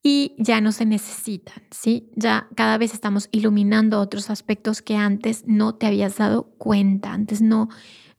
y 0.06 0.34
ya 0.36 0.60
no 0.60 0.70
se 0.70 0.84
necesitan, 0.84 1.62
¿sí? 1.70 2.10
Ya 2.14 2.46
cada 2.54 2.76
vez 2.76 2.92
estamos 2.92 3.30
iluminando 3.32 4.00
otros 4.00 4.28
aspectos 4.28 4.82
que 4.82 4.96
antes 4.96 5.44
no 5.46 5.76
te 5.76 5.86
habías 5.86 6.18
dado 6.18 6.44
cuenta, 6.58 7.14
antes 7.14 7.40
no, 7.40 7.70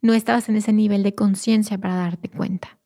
no 0.01 0.15
estabas 0.15 0.49
en 0.49 0.55
ese 0.55 0.73
nivel 0.73 1.03
de 1.03 1.13
conciencia 1.13 1.77
para 1.77 1.93
darte 1.93 2.27
cuenta. 2.27 2.79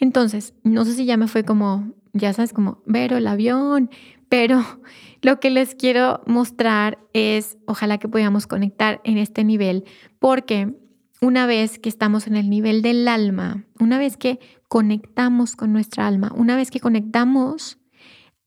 Entonces, 0.00 0.54
no 0.64 0.86
sé 0.86 0.94
si 0.94 1.04
ya 1.04 1.18
me 1.18 1.28
fue 1.28 1.44
como, 1.44 1.92
ya 2.14 2.32
sabes, 2.32 2.54
como, 2.54 2.82
ver 2.86 3.12
el 3.12 3.26
avión, 3.26 3.90
pero 4.30 4.64
lo 5.20 5.38
que 5.38 5.50
les 5.50 5.74
quiero 5.74 6.22
mostrar 6.26 6.98
es, 7.12 7.58
ojalá 7.66 7.98
que 7.98 8.08
podamos 8.08 8.46
conectar 8.46 9.02
en 9.04 9.18
este 9.18 9.44
nivel, 9.44 9.84
porque 10.18 10.74
una 11.20 11.44
vez 11.44 11.78
que 11.78 11.90
estamos 11.90 12.26
en 12.26 12.36
el 12.36 12.48
nivel 12.48 12.80
del 12.80 13.06
alma, 13.08 13.66
una 13.78 13.98
vez 13.98 14.16
que 14.16 14.40
conectamos 14.68 15.54
con 15.54 15.70
nuestra 15.70 16.06
alma, 16.06 16.32
una 16.34 16.56
vez 16.56 16.70
que 16.70 16.80
conectamos 16.80 17.78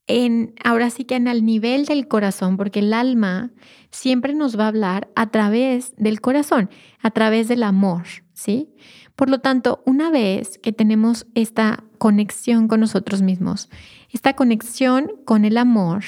en, 0.06 0.54
ahora 0.62 0.90
sí 0.90 1.04
que 1.04 1.16
en 1.16 1.28
el 1.28 1.44
nivel 1.44 1.86
del 1.86 2.08
corazón, 2.08 2.56
porque 2.56 2.80
el 2.80 2.92
alma 2.92 3.50
siempre 3.90 4.34
nos 4.34 4.58
va 4.58 4.64
a 4.64 4.68
hablar 4.68 5.08
a 5.16 5.30
través 5.30 5.94
del 5.96 6.20
corazón, 6.20 6.70
a 7.00 7.10
través 7.10 7.48
del 7.48 7.62
amor, 7.62 8.04
¿sí? 8.32 8.70
Por 9.16 9.30
lo 9.30 9.40
tanto, 9.40 9.82
una 9.86 10.10
vez 10.10 10.58
que 10.58 10.72
tenemos 10.72 11.26
esta 11.34 11.84
conexión 11.98 12.68
con 12.68 12.80
nosotros 12.80 13.22
mismos, 13.22 13.70
esta 14.10 14.34
conexión 14.34 15.12
con 15.24 15.44
el 15.44 15.56
amor, 15.56 16.04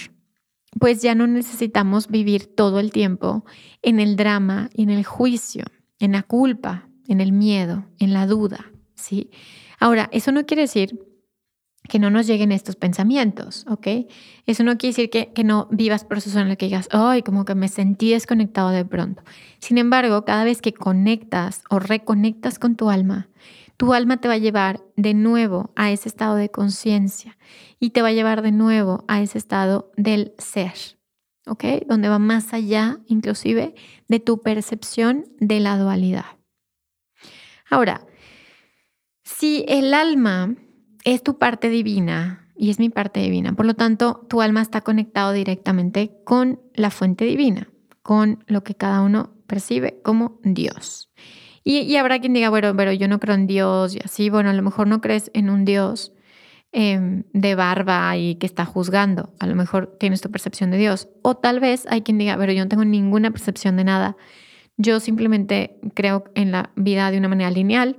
pues 0.79 1.03
ya 1.03 1.15
no 1.15 1.27
necesitamos 1.27 2.09
vivir 2.09 2.55
todo 2.55 2.79
el 2.79 2.93
tiempo 2.93 3.45
en 3.83 4.01
el 4.01 4.17
drama 4.17 4.69
en 4.75 4.91
el 4.91 5.05
juicio 5.05 5.65
en 5.99 6.13
la 6.13 6.23
culpa, 6.23 6.89
en 7.07 7.21
el 7.21 7.33
miedo, 7.33 7.87
en 7.99 8.13
la 8.13 8.27
duda, 8.27 8.71
¿sí? 8.95 9.31
Ahora, 9.79 10.09
eso 10.13 10.33
no 10.33 10.47
quiere 10.47 10.63
decir 10.63 10.99
que 11.89 11.99
no 11.99 12.11
nos 12.11 12.27
lleguen 12.27 12.53
estos 12.53 12.77
pensamientos, 12.77 13.65
¿ok? 13.69 13.87
Eso 14.47 14.63
no 14.63 14.77
quiere 14.77 14.95
decir 14.95 15.11
que, 15.11 15.45
no 15.45 15.67
vivas 15.71 16.05
procesos 16.05 16.41
en 16.41 16.49
el 16.49 16.57
que 16.57 16.67
digas, 16.67 16.89
ay, 16.93 17.23
como 17.23 17.45
que 17.45 17.55
me 17.55 17.69
sentí 17.69 18.11
desconectado 18.11 18.69
de 18.69 18.85
pronto. 18.85 19.23
Sin 19.59 19.79
embargo, 19.79 20.25
cada 20.25 20.45
vez 20.45 20.61
que 20.61 20.75
conectas 20.75 21.63
o 21.71 21.79
reconectas 21.79 22.59
con 22.59 22.77
tu 22.77 22.91
alma, 22.91 23.29
tu 23.79 23.95
alma 23.95 24.19
te 24.19 24.29
va 24.29 24.35
a 24.35 24.39
llevar 24.39 24.83
de 24.97 25.15
nuevo 25.15 25.73
a 25.77 25.91
ese 25.91 26.09
estado 26.09 26.37
de 26.37 26.51
conciencia 26.51 27.39
y 27.81 27.91
te 27.91 28.03
va 28.03 28.09
a 28.09 28.13
llevar 28.13 28.43
de 28.43 28.53
nuevo 28.53 29.05
a 29.09 29.23
ese 29.23 29.39
estado 29.39 29.91
del 29.97 30.35
ser, 30.39 30.75
¿ok? 31.47 31.65
Donde 31.87 32.09
va 32.09 32.19
más 32.19 32.53
allá, 32.53 32.99
inclusive, 33.07 33.75
de 34.09 34.21
tu 34.21 34.43
percepción 34.43 35.27
de 35.41 35.61
la 35.61 35.79
dualidad. 35.79 36.27
Ahora, 37.71 38.07
si 39.23 39.65
el 39.69 39.95
alma 39.95 40.57
es 41.05 41.23
tu 41.23 41.39
parte 41.39 41.69
divina 41.69 42.49
y 42.57 42.71
es 42.71 42.79
mi 42.79 42.89
parte 42.89 43.21
divina, 43.21 43.53
por 43.53 43.67
lo 43.67 43.75
tanto, 43.75 44.27
tu 44.29 44.41
alma 44.43 44.63
está 44.63 44.81
conectado 44.81 45.33
directamente 45.33 46.13
con 46.25 46.61
la 46.75 46.91
fuente 46.91 47.25
divina, 47.25 47.69
con 48.03 48.45
lo 48.47 48.65
que 48.65 48.75
cada 48.75 49.01
uno 49.03 49.31
percibe 49.47 50.01
como 50.03 50.41
Dios. 50.43 51.11
Y, 51.65 51.95
habrá 51.97 52.19
quien 52.19 52.33
diga, 52.33 52.49
bueno, 52.49 52.75
pero 52.75 52.93
yo 52.93 53.09
no 53.09 53.21
creo 53.21 53.35
en 53.35 53.47
Dios 53.47 53.95
y 53.95 53.99
así, 54.03 54.31
bueno, 54.31 54.49
a 54.49 54.55
lo 54.55 54.63
mejor 54.63 54.87
no 54.87 55.03
crees 55.03 55.31
en 55.35 55.51
un 55.51 55.67
Dios 55.67 56.13
Em, 56.71 57.25
de 57.33 57.55
barba 57.55 58.15
y 58.19 58.35
que 58.35 58.45
está 58.45 58.67
juzgando. 58.67 59.33
A 59.41 59.47
lo 59.47 59.55
mejor 59.55 59.97
tienes 59.99 60.21
tu 60.21 60.31
percepción 60.31 60.71
de 60.71 60.77
Dios. 60.77 61.09
O 61.23 61.35
tal 61.35 61.61
vez 61.61 61.87
hay 61.89 62.03
quien 62.03 62.19
diga, 62.19 62.37
pero 62.37 62.53
yo 62.53 62.63
no 62.63 62.69
tengo 62.69 62.85
ninguna 62.85 63.31
percepción 63.31 63.79
de 63.79 63.85
nada. 63.85 64.19
Yo 64.77 65.01
simplemente 65.01 65.81
creo 65.95 66.25
en 66.35 66.53
la 66.53 66.71
vida 66.77 67.11
de 67.11 67.17
una 67.17 67.29
manera 67.29 67.51
lineal. 67.51 67.97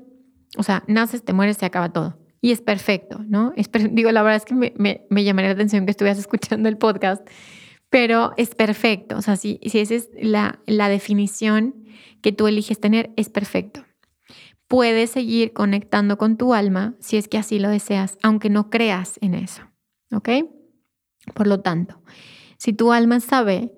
O 0.56 0.62
sea, 0.62 0.84
naces, 0.86 1.26
te 1.26 1.34
mueres, 1.34 1.58
se 1.58 1.66
acaba 1.66 1.92
todo. 1.92 2.19
Y 2.42 2.52
es 2.52 2.62
perfecto, 2.62 3.22
¿no? 3.28 3.54
Es 3.56 3.70
digo, 3.92 4.12
la 4.12 4.24
verdad 4.24 4.38
es 4.38 4.46
que 4.46 4.56
me, 4.56 5.24
llamaría 5.24 5.50
la 5.50 5.56
atención 5.56 5.86
que 5.86 5.92
estuvieras 5.92 6.20
escuchando 6.20 6.70
el 6.70 6.78
podcast, 6.78 7.28
pero 7.90 8.32
es 8.38 8.56
perfecto. 8.56 9.18
O 9.18 9.22
sea, 9.22 9.36
si, 9.36 9.60
si 9.66 9.80
esa 9.80 9.96
es 9.96 10.10
la, 10.22 10.60
la 10.66 10.90
definición 10.90 11.76
que 12.22 12.32
tú 12.32 12.48
eliges 12.48 12.80
tener, 12.80 13.12
es 13.18 13.30
perfecto 13.30 13.84
puedes 14.70 15.10
seguir 15.10 15.52
conectando 15.52 16.18
con 16.18 16.38
tu 16.38 16.54
alma 16.54 16.94
si 17.00 17.18
es 17.18 17.28
que 17.28 17.40
así 17.40 17.60
lo 17.60 17.70
deseas, 17.70 18.18
aunque 18.22 18.50
no 18.50 18.70
creas 18.70 19.18
en 19.20 19.34
eso. 19.34 19.64
¿Ok? 20.14 20.30
Por 21.34 21.48
lo 21.48 21.60
tanto, 21.60 22.02
si 22.58 22.72
tu 22.72 22.94
alma 22.94 23.20
sabe 23.20 23.74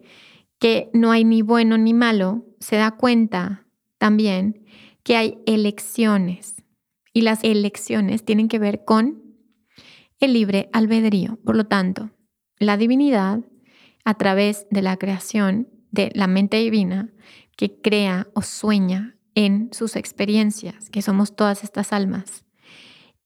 que 0.59 0.89
no 0.93 1.11
hay 1.11 1.23
ni 1.23 1.41
bueno 1.41 1.77
ni 1.77 1.93
malo, 1.93 2.45
se 2.59 2.75
da 2.75 2.91
cuenta 2.91 3.65
también 3.97 4.65
que 5.03 5.15
hay 5.15 5.39
elecciones 5.47 6.60
y 7.13 7.21
las 7.21 7.43
elecciones 7.43 8.23
tienen 8.23 8.47
que 8.47 8.59
ver 8.59 8.83
con 8.85 9.21
el 10.19 10.33
libre 10.33 10.69
albedrío. 10.71 11.37
Por 11.43 11.55
lo 11.55 11.65
tanto, 11.65 12.11
la 12.57 12.77
divinidad, 12.77 13.39
a 14.05 14.13
través 14.15 14.67
de 14.69 14.81
la 14.81 14.97
creación 14.97 15.67
de 15.91 16.11
la 16.15 16.27
mente 16.27 16.57
divina, 16.57 17.13
que 17.57 17.81
crea 17.81 18.27
o 18.33 18.41
sueña 18.41 19.17
en 19.35 19.69
sus 19.73 19.95
experiencias, 19.95 20.89
que 20.89 21.01
somos 21.01 21.35
todas 21.35 21.63
estas 21.63 21.93
almas, 21.93 22.45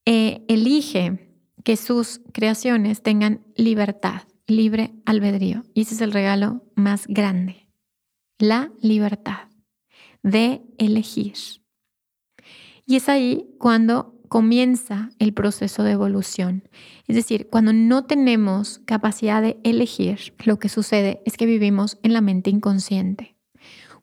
eh, 0.05 0.43
elige 0.47 1.31
que 1.63 1.77
sus 1.77 2.21
creaciones 2.31 3.01
tengan 3.01 3.45
libertad, 3.55 4.23
libre 4.47 4.93
albedrío. 5.05 5.63
Y 5.73 5.81
ese 5.81 5.95
es 5.95 6.01
el 6.01 6.11
regalo 6.11 6.63
más 6.75 7.07
grande, 7.07 7.67
la 8.37 8.71
libertad 8.81 9.49
de 10.21 10.61
elegir. 10.77 11.35
Y 12.85 12.97
es 12.97 13.09
ahí 13.09 13.49
cuando 13.57 14.15
comienza 14.27 15.09
el 15.19 15.33
proceso 15.33 15.83
de 15.83 15.91
evolución. 15.91 16.67
Es 17.07 17.15
decir, 17.15 17.47
cuando 17.49 17.73
no 17.73 18.05
tenemos 18.05 18.79
capacidad 18.85 19.41
de 19.41 19.57
elegir, 19.63 20.33
lo 20.43 20.59
que 20.59 20.69
sucede 20.69 21.21
es 21.25 21.37
que 21.37 21.45
vivimos 21.45 21.97
en 22.03 22.13
la 22.13 22.21
mente 22.21 22.49
inconsciente. 22.49 23.35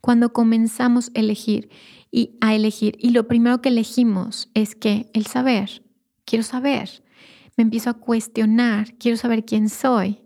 Cuando 0.01 0.33
comenzamos 0.33 1.11
a 1.15 1.21
elegir 1.21 1.71
y 2.11 2.37
a 2.41 2.55
elegir, 2.55 2.97
y 2.99 3.11
lo 3.11 3.29
primero 3.29 3.61
que 3.61 3.69
elegimos 3.69 4.51
es 4.55 4.75
que 4.75 5.11
el 5.13 5.27
saber, 5.27 5.83
quiero 6.25 6.43
saber, 6.43 7.05
me 7.57 7.63
empiezo 7.63 7.91
a 7.91 7.95
cuestionar, 7.95 8.95
quiero 8.99 9.17
saber 9.17 9.45
quién 9.45 9.69
soy, 9.69 10.19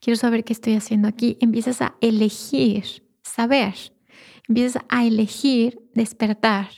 quiero 0.00 0.16
saber 0.16 0.44
qué 0.44 0.52
estoy 0.52 0.74
haciendo 0.74 1.08
aquí, 1.08 1.36
empiezas 1.40 1.82
a 1.82 1.96
elegir 2.00 2.84
saber, 3.22 3.74
empiezas 4.48 4.82
a 4.88 5.04
elegir 5.04 5.78
despertar, 5.94 6.70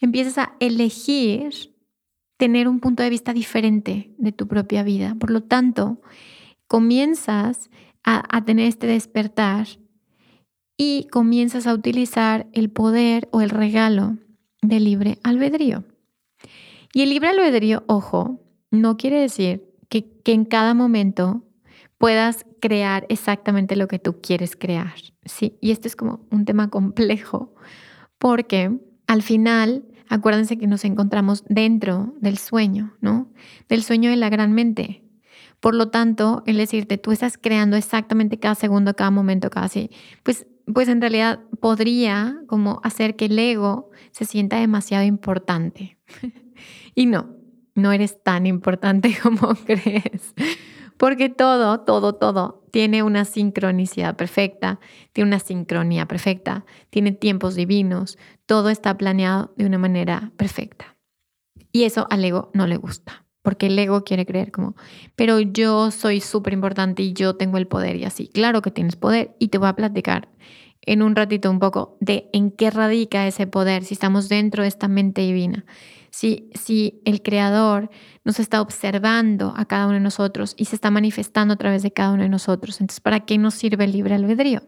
empiezas 0.00 0.38
a 0.38 0.54
elegir 0.60 1.74
tener 2.36 2.68
un 2.68 2.80
punto 2.80 3.02
de 3.02 3.10
vista 3.10 3.32
diferente 3.32 4.14
de 4.16 4.32
tu 4.32 4.46
propia 4.46 4.82
vida. 4.82 5.16
Por 5.18 5.30
lo 5.30 5.42
tanto, 5.42 6.00
comienzas 6.68 7.68
a, 8.04 8.44
tener 8.44 8.68
este 8.68 8.86
despertar 8.86 9.66
y 10.78 11.08
comienzas 11.10 11.66
a 11.66 11.74
utilizar 11.74 12.46
el 12.52 12.70
poder 12.70 13.28
o 13.32 13.42
el 13.42 13.50
regalo 13.50 14.16
del 14.62 14.84
libre 14.84 15.18
albedrío. 15.22 15.84
Y 16.94 17.02
el 17.02 17.10
libre 17.10 17.28
albedrío, 17.28 17.82
ojo, 17.86 18.40
no 18.70 18.96
quiere 18.96 19.20
decir 19.20 19.64
que, 19.90 20.16
en 20.24 20.44
cada 20.44 20.74
momento 20.74 21.42
puedas 21.98 22.46
crear 22.60 23.06
exactamente 23.08 23.76
lo 23.76 23.88
que 23.88 23.98
tú 23.98 24.20
quieres 24.20 24.56
crear. 24.56 24.94
Sí, 25.24 25.58
y 25.60 25.72
esto 25.72 25.88
es 25.88 25.96
como 25.96 26.20
un 26.30 26.44
tema 26.44 26.70
complejo 26.70 27.54
porque 28.18 28.78
al 29.08 29.22
final 29.22 29.84
Acuérdense 30.08 30.56
que 30.56 30.66
nos 30.66 30.84
encontramos 30.84 31.44
dentro 31.48 32.14
del 32.20 32.38
sueño, 32.38 32.94
¿no? 33.00 33.28
Del 33.68 33.82
sueño 33.82 34.10
de 34.10 34.16
la 34.16 34.30
gran 34.30 34.52
mente. 34.52 35.02
Por 35.60 35.74
lo 35.74 35.90
tanto, 35.90 36.42
el 36.46 36.56
decirte, 36.56 36.98
tú 36.98 37.12
estás 37.12 37.36
creando 37.36 37.76
exactamente 37.76 38.38
cada 38.38 38.54
segundo, 38.54 38.94
cada 38.94 39.10
momento, 39.10 39.50
cada 39.50 39.68
sí, 39.68 39.90
pues, 40.22 40.46
pues 40.72 40.88
en 40.88 41.00
realidad 41.00 41.40
podría 41.60 42.40
como 42.46 42.80
hacer 42.84 43.16
que 43.16 43.26
el 43.26 43.38
ego 43.38 43.90
se 44.12 44.24
sienta 44.24 44.56
demasiado 44.56 45.04
importante. 45.04 45.98
y 46.94 47.06
no, 47.06 47.36
no 47.74 47.92
eres 47.92 48.22
tan 48.22 48.46
importante 48.46 49.16
como 49.22 49.48
crees. 49.66 50.34
Porque 50.96 51.28
todo, 51.28 51.80
todo, 51.80 52.14
todo 52.14 52.57
tiene 52.70 53.02
una 53.02 53.24
sincronicidad 53.24 54.16
perfecta, 54.16 54.80
tiene 55.12 55.28
una 55.28 55.38
sincronía 55.38 56.06
perfecta, 56.06 56.64
tiene 56.90 57.12
tiempos 57.12 57.54
divinos, 57.54 58.18
todo 58.46 58.70
está 58.70 58.96
planeado 58.96 59.52
de 59.56 59.66
una 59.66 59.78
manera 59.78 60.32
perfecta. 60.36 60.96
Y 61.72 61.84
eso 61.84 62.06
al 62.10 62.24
ego 62.24 62.50
no 62.54 62.66
le 62.66 62.76
gusta, 62.76 63.26
porque 63.42 63.66
el 63.66 63.78
ego 63.78 64.04
quiere 64.04 64.26
creer 64.26 64.50
como, 64.50 64.74
pero 65.16 65.40
yo 65.40 65.90
soy 65.90 66.20
súper 66.20 66.52
importante 66.52 67.02
y 67.02 67.12
yo 67.12 67.36
tengo 67.36 67.58
el 67.58 67.66
poder 67.66 67.96
y 67.96 68.04
así. 68.04 68.28
Claro 68.28 68.62
que 68.62 68.70
tienes 68.70 68.96
poder 68.96 69.34
y 69.38 69.48
te 69.48 69.58
voy 69.58 69.68
a 69.68 69.76
platicar 69.76 70.28
en 70.82 71.02
un 71.02 71.14
ratito 71.16 71.50
un 71.50 71.58
poco 71.58 71.98
de 72.00 72.30
en 72.32 72.50
qué 72.50 72.70
radica 72.70 73.26
ese 73.26 73.46
poder, 73.46 73.84
si 73.84 73.94
estamos 73.94 74.28
dentro 74.28 74.62
de 74.62 74.68
esta 74.68 74.88
mente 74.88 75.22
divina 75.22 75.66
si, 76.10 76.50
si 76.54 77.00
el 77.04 77.22
Creador 77.22 77.90
nos 78.24 78.40
está 78.40 78.60
observando 78.60 79.54
a 79.56 79.64
cada 79.66 79.86
uno 79.86 79.94
de 79.94 80.00
nosotros 80.00 80.54
y 80.56 80.66
se 80.66 80.76
está 80.76 80.90
manifestando 80.90 81.54
a 81.54 81.56
través 81.56 81.82
de 81.82 81.92
cada 81.92 82.12
uno 82.12 82.22
de 82.22 82.28
nosotros. 82.28 82.80
Entonces, 82.80 83.00
¿para 83.00 83.20
qué 83.20 83.38
nos 83.38 83.54
sirve 83.54 83.84
el 83.84 83.92
libre 83.92 84.14
albedrío? 84.14 84.62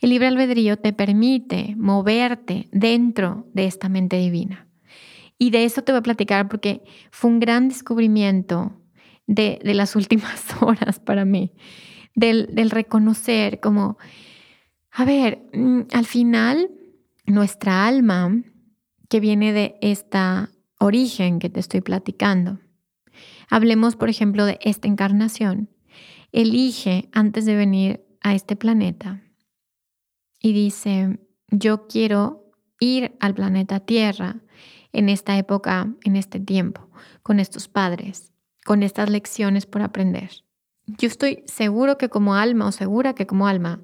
El 0.00 0.10
libre 0.10 0.28
albedrío 0.28 0.76
te 0.76 0.92
permite 0.92 1.74
moverte 1.76 2.68
dentro 2.72 3.46
de 3.54 3.66
esta 3.66 3.88
mente 3.88 4.16
divina. 4.16 4.68
Y 5.38 5.50
de 5.50 5.64
eso 5.64 5.82
te 5.82 5.92
voy 5.92 6.00
a 6.00 6.02
platicar 6.02 6.48
porque 6.48 6.82
fue 7.10 7.30
un 7.30 7.40
gran 7.40 7.68
descubrimiento 7.68 8.80
de, 9.26 9.58
las 9.62 9.96
últimas 9.96 10.44
horas 10.60 11.00
para 11.00 11.24
mí, 11.24 11.52
del, 12.14 12.48
del 12.52 12.70
reconocer 12.70 13.60
como, 13.60 13.98
a 14.90 15.04
ver, 15.04 15.42
mm, 15.52 15.82
al 15.92 16.06
final 16.06 16.70
nuestra 17.26 17.86
alma 17.86 18.42
que 19.08 19.20
viene 19.20 19.52
de 19.52 19.78
esta 19.80 20.50
origen 20.78 21.38
que 21.38 21.50
te 21.50 21.60
estoy 21.60 21.80
platicando. 21.80 22.58
Hablemos, 23.48 23.96
por 23.96 24.08
ejemplo, 24.08 24.44
de 24.44 24.58
esta 24.62 24.88
encarnación. 24.88 25.70
Elige 26.32 27.08
antes 27.12 27.46
de 27.46 27.56
venir 27.56 28.04
a 28.20 28.34
este 28.34 28.56
planeta 28.56 29.22
y 30.40 30.52
dice, 30.52 31.18
yo 31.50 31.86
quiero 31.86 32.50
ir 32.80 33.16
al 33.20 33.34
planeta 33.34 33.80
Tierra 33.80 34.36
en 34.92 35.08
esta 35.08 35.38
época, 35.38 35.94
en 36.04 36.16
este 36.16 36.40
tiempo, 36.40 36.90
con 37.22 37.40
estos 37.40 37.68
padres, 37.68 38.32
con 38.64 38.82
estas 38.82 39.10
lecciones 39.10 39.66
por 39.66 39.82
aprender. 39.82 40.30
Yo 40.86 41.08
estoy 41.08 41.42
seguro 41.46 41.98
que 41.98 42.08
como 42.08 42.34
alma 42.34 42.66
o 42.66 42.72
segura 42.72 43.14
que 43.14 43.26
como 43.26 43.48
alma 43.48 43.80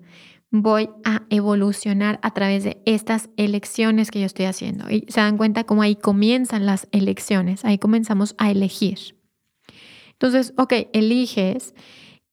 voy 0.53 0.91
a 1.03 1.23
evolucionar 1.31 2.21
a 2.23 2.33
través 2.35 2.63
de 2.63 2.83
estas 2.85 3.31
elecciones 3.39 4.11
que 4.11 4.21
yo 4.21 4.27
estoy 4.27 4.45
haciendo. 4.45 4.89
Y 4.91 5.07
se 5.09 5.21
dan 5.21 5.39
cuenta 5.39 5.65
cómo 5.65 5.83
ahí 5.83 5.97
comienzan 5.97 6.67
las 6.67 6.87
elecciones, 6.93 7.65
ahí 7.65 7.79
comenzamos 7.79 8.35
a 8.37 8.51
elegir. 8.51 9.17
Entonces, 10.13 10.53
ok, 10.59 10.75
eliges 10.93 11.75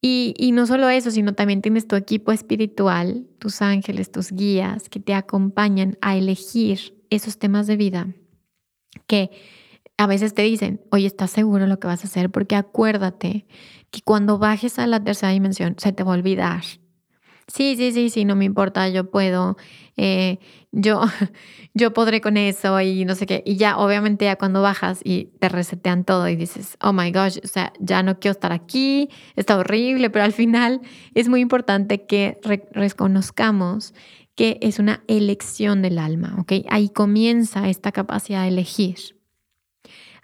y, 0.01 0.34
y, 0.38 0.51
no 0.51 0.67
solo 0.67 0.89
eso, 0.89 1.12
sino 1.12 1.34
también 1.34 1.62
tienes 1.62 1.88
tu 1.88 1.95
equipo 1.95 2.32
espiritual, 2.32 3.25
tus 3.39 3.62
ángeles, 3.62 4.12
tus 4.12 4.32
guías 4.32 4.89
que 4.89 4.99
te 4.99 5.13
acompañan 5.13 5.97
a 6.01 6.15
elegir 6.15 7.01
esos 7.10 7.39
temas 7.39 7.67
de 7.67 7.77
vida 7.77 8.08
que 9.08 9.32
a 9.97 10.08
veces 10.08 10.34
te 10.34 10.43
dicen, 10.43 10.82
oye, 10.91 11.08
¿estás 11.08 11.32
seguro 11.32 11.67
lo 11.67 11.79
que 11.79 11.88
vas 11.88 12.03
a 12.03 12.08
hacer? 12.08 12.29
Porque 12.29 12.55
acuérdate 12.55 13.45
que 13.91 14.01
cuando 14.01 14.38
bajes 14.38 14.77
a 14.77 14.88
la 14.88 15.03
tercera 15.03 15.32
dimensión 15.32 15.75
se 15.77 15.91
te 15.91 16.03
va 16.03 16.12
a 16.12 16.17
olvidar 16.17 16.63
sí, 17.53 17.75
sí, 17.75 17.91
sí, 17.91 18.09
sí, 18.09 18.25
no 18.25 18.35
me 18.35 18.45
importa, 18.45 18.88
yo 18.89 19.09
puedo, 19.09 19.57
eh, 19.97 20.39
yo, 20.71 21.01
yo 21.73 21.93
podré 21.93 22.21
con 22.21 22.38
eso 22.38 22.79
y 22.79 23.05
no 23.05 23.15
sé 23.15 23.25
qué. 23.25 23.43
Y 23.45 23.57
ya, 23.57 23.77
obviamente, 23.77 24.25
ya 24.25 24.38
cuando 24.38 24.62
bajas 24.62 25.01
y 25.03 25.25
te 25.39 25.49
resetean 25.49 26.05
todo 26.05 26.29
y 26.29 26.35
dices, 26.35 26.77
oh 26.81 26.93
my 26.93 27.12
gosh, 27.12 27.39
o 27.43 27.47
sea, 27.47 27.73
ya 27.79 28.03
no 28.03 28.19
quiero 28.19 28.33
estar 28.33 28.51
aquí, 28.51 29.09
está 29.35 29.57
horrible, 29.57 30.09
pero 30.09 30.25
al 30.25 30.33
final 30.33 30.81
es 31.15 31.27
muy 31.27 31.41
importante 31.41 32.05
que 32.05 32.39
reconozcamos 32.71 33.93
que 34.35 34.57
es 34.62 34.79
una 34.79 35.03
elección 35.07 35.81
del 35.81 35.97
alma, 35.97 36.38
¿ok? 36.39 36.65
Ahí 36.69 36.88
comienza 36.88 37.67
esta 37.67 37.91
capacidad 37.91 38.43
de 38.43 38.47
elegir. 38.47 39.19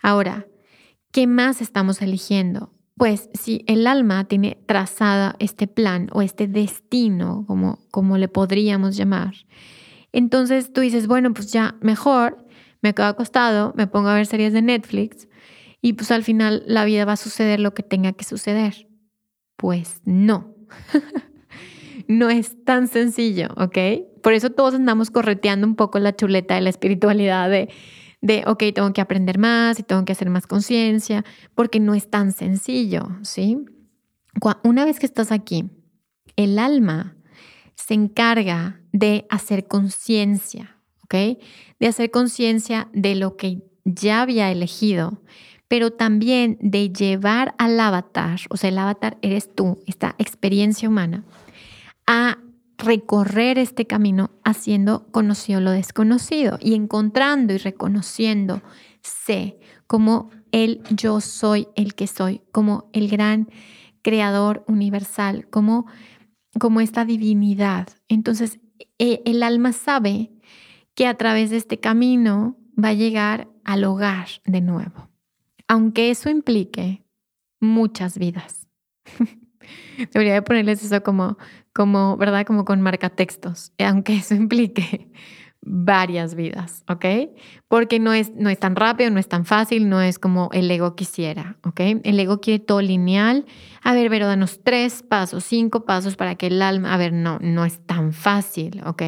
Ahora, 0.02 0.48
¿qué 1.12 1.28
más 1.28 1.60
estamos 1.60 2.02
eligiendo? 2.02 2.75
Pues 2.98 3.30
si 3.34 3.66
el 3.68 3.88
alma 3.88 4.26
tiene 4.26 4.58
trazada 4.66 5.36
este 5.40 5.68
plan 5.68 6.10
o 6.14 6.22
este 6.22 6.48
destino, 6.48 7.44
como, 7.46 7.80
como 7.92 8.18
le 8.18 8.28
podríamos 8.28 8.96
llamar, 8.96 9.34
entonces 10.14 10.72
tú 10.72 10.82
dices, 10.82 11.08
bueno, 11.08 11.34
pues 11.34 11.52
ya 11.52 11.76
mejor 11.82 12.46
me 12.82 12.94
quedo 12.94 13.08
acostado, 13.08 13.74
me 13.76 13.88
pongo 13.88 14.08
a 14.10 14.16
ver 14.16 14.26
series 14.26 14.54
de 14.54 14.62
Netflix 14.62 15.28
y 15.82 15.94
pues 15.94 16.10
al 16.12 16.24
final 16.24 16.64
la 16.68 16.86
vida 16.86 17.04
va 17.04 17.14
a 17.14 17.18
suceder 17.18 17.60
lo 17.60 17.74
que 17.74 17.84
tenga 17.84 18.14
que 18.14 18.24
suceder. 18.24 18.88
Pues 19.58 20.02
no. 20.06 20.56
no 22.08 22.30
es 22.30 22.64
tan 22.64 22.88
sencillo, 22.88 23.50
¿ok? 23.58 23.78
Por 24.24 24.34
eso 24.34 24.50
todos 24.52 24.74
andamos 24.74 25.12
correteando 25.12 25.68
un 25.68 25.76
poco 25.76 26.00
la 26.00 26.16
chuleta 26.16 26.56
de 26.56 26.62
la 26.62 26.70
espiritualidad 26.70 27.50
de 27.50 27.70
de, 28.22 28.44
ok, 28.48 28.64
tengo 28.74 28.94
que 28.94 29.02
aprender 29.02 29.38
más 29.38 29.80
y 29.80 29.84
tengo 29.84 30.06
que 30.06 30.14
hacer 30.14 30.30
más 30.30 30.48
conciencia, 30.48 31.24
porque 31.54 31.80
no 31.80 31.94
es 31.94 32.10
tan 32.10 32.32
sencillo, 32.32 33.08
¿sí? 33.22 33.58
Una 34.64 34.86
vez 34.86 35.00
que 35.00 35.06
estás 35.06 35.32
aquí, 35.32 35.70
el 36.36 36.60
alma 36.60 37.16
se 37.76 37.94
encarga 37.94 38.82
de 38.92 39.26
hacer 39.30 39.68
conciencia, 39.68 40.78
¿ok? 41.04 41.40
De 41.80 41.88
hacer 41.88 42.12
conciencia 42.12 42.90
de 42.94 43.16
lo 43.16 43.38
que 43.38 43.64
ya 43.84 44.22
había 44.22 44.52
elegido, 44.52 45.22
pero 45.68 45.92
también 45.92 46.58
de 46.62 46.92
llevar 46.92 47.56
al 47.58 47.80
avatar, 47.80 48.40
o 48.50 48.58
sea, 48.58 48.70
el 48.70 48.78
avatar 48.78 49.18
eres 49.22 49.54
tú, 49.54 49.80
esta 49.88 50.16
experiencia 50.18 50.90
humana, 50.90 51.24
a 52.08 52.38
recorrer 52.78 53.58
este 53.58 53.88
camino 53.88 54.32
haciendo 54.44 55.08
conocido 55.12 55.62
lo 55.62 55.72
desconocido 55.72 56.58
y 56.62 56.74
encontrando 56.74 57.54
y 57.54 57.58
reconociendo 57.58 58.62
sé 59.02 59.60
como 59.88 60.32
el 60.52 60.82
yo 60.90 61.22
soy 61.22 61.68
el 61.76 61.96
que 61.96 62.08
soy, 62.08 62.42
como 62.52 62.90
el 62.94 63.08
gran 63.08 63.50
creador 64.02 64.64
universal, 64.68 65.48
como, 65.50 65.86
como 66.60 66.82
esta 66.82 67.06
divinidad. 67.06 67.90
Entonces, 68.08 68.60
e, 69.00 69.22
el 69.26 69.44
alma 69.44 69.74
sabe 69.74 70.32
que 70.94 71.08
a 71.08 71.16
través 71.16 71.50
de 71.50 71.58
este 71.58 71.80
camino 71.80 72.58
va 72.82 72.90
a 72.90 72.94
llegar 72.94 73.48
al 73.64 73.84
hogar 73.84 74.28
de 74.46 74.62
nuevo. 74.62 75.10
Aunque 75.68 76.10
eso 76.10 76.30
implique 76.30 77.04
muchas 77.60 78.18
vidas. 78.18 78.68
Debería 80.14 80.44
ponerles 80.44 80.84
eso 80.84 81.02
como, 81.04 81.38
como, 81.76 82.16
¿verdad? 82.16 82.46
Como 82.46 82.64
con 82.64 82.82
marcatextos, 82.82 83.74
aunque 83.78 84.16
eso 84.16 84.34
implique 84.44 85.12
varias 85.62 86.36
vidas, 86.36 86.84
¿ok? 86.88 87.06
Porque 87.68 88.00
no 88.00 88.14
es, 88.14 88.32
no 88.36 88.50
es 88.50 88.60
tan 88.60 88.76
rápido, 88.76 89.10
no 89.10 89.20
es 89.20 89.28
tan 89.28 89.46
fácil, 89.46 89.90
no 89.90 90.00
es 90.00 90.20
como 90.20 90.50
el 90.54 90.70
ego 90.72 90.96
quisiera, 90.96 91.58
¿ok? 91.64 91.80
El 92.04 92.20
ego 92.20 92.40
quiere 92.40 92.64
todo 92.64 92.82
lineal. 92.82 93.46
A 93.82 93.94
ver, 93.94 94.10
pero 94.10 94.28
danos 94.28 94.62
tres 94.64 95.04
pasos, 95.04 95.44
cinco 95.44 95.84
pasos 95.86 96.16
para 96.16 96.36
que 96.36 96.48
el 96.48 96.62
alma, 96.62 96.94
a 96.94 96.98
ver, 96.98 97.12
no, 97.12 97.40
no 97.42 97.66
es 97.66 97.86
tan 97.86 98.14
fácil, 98.14 98.82
¿ok? 98.86 99.02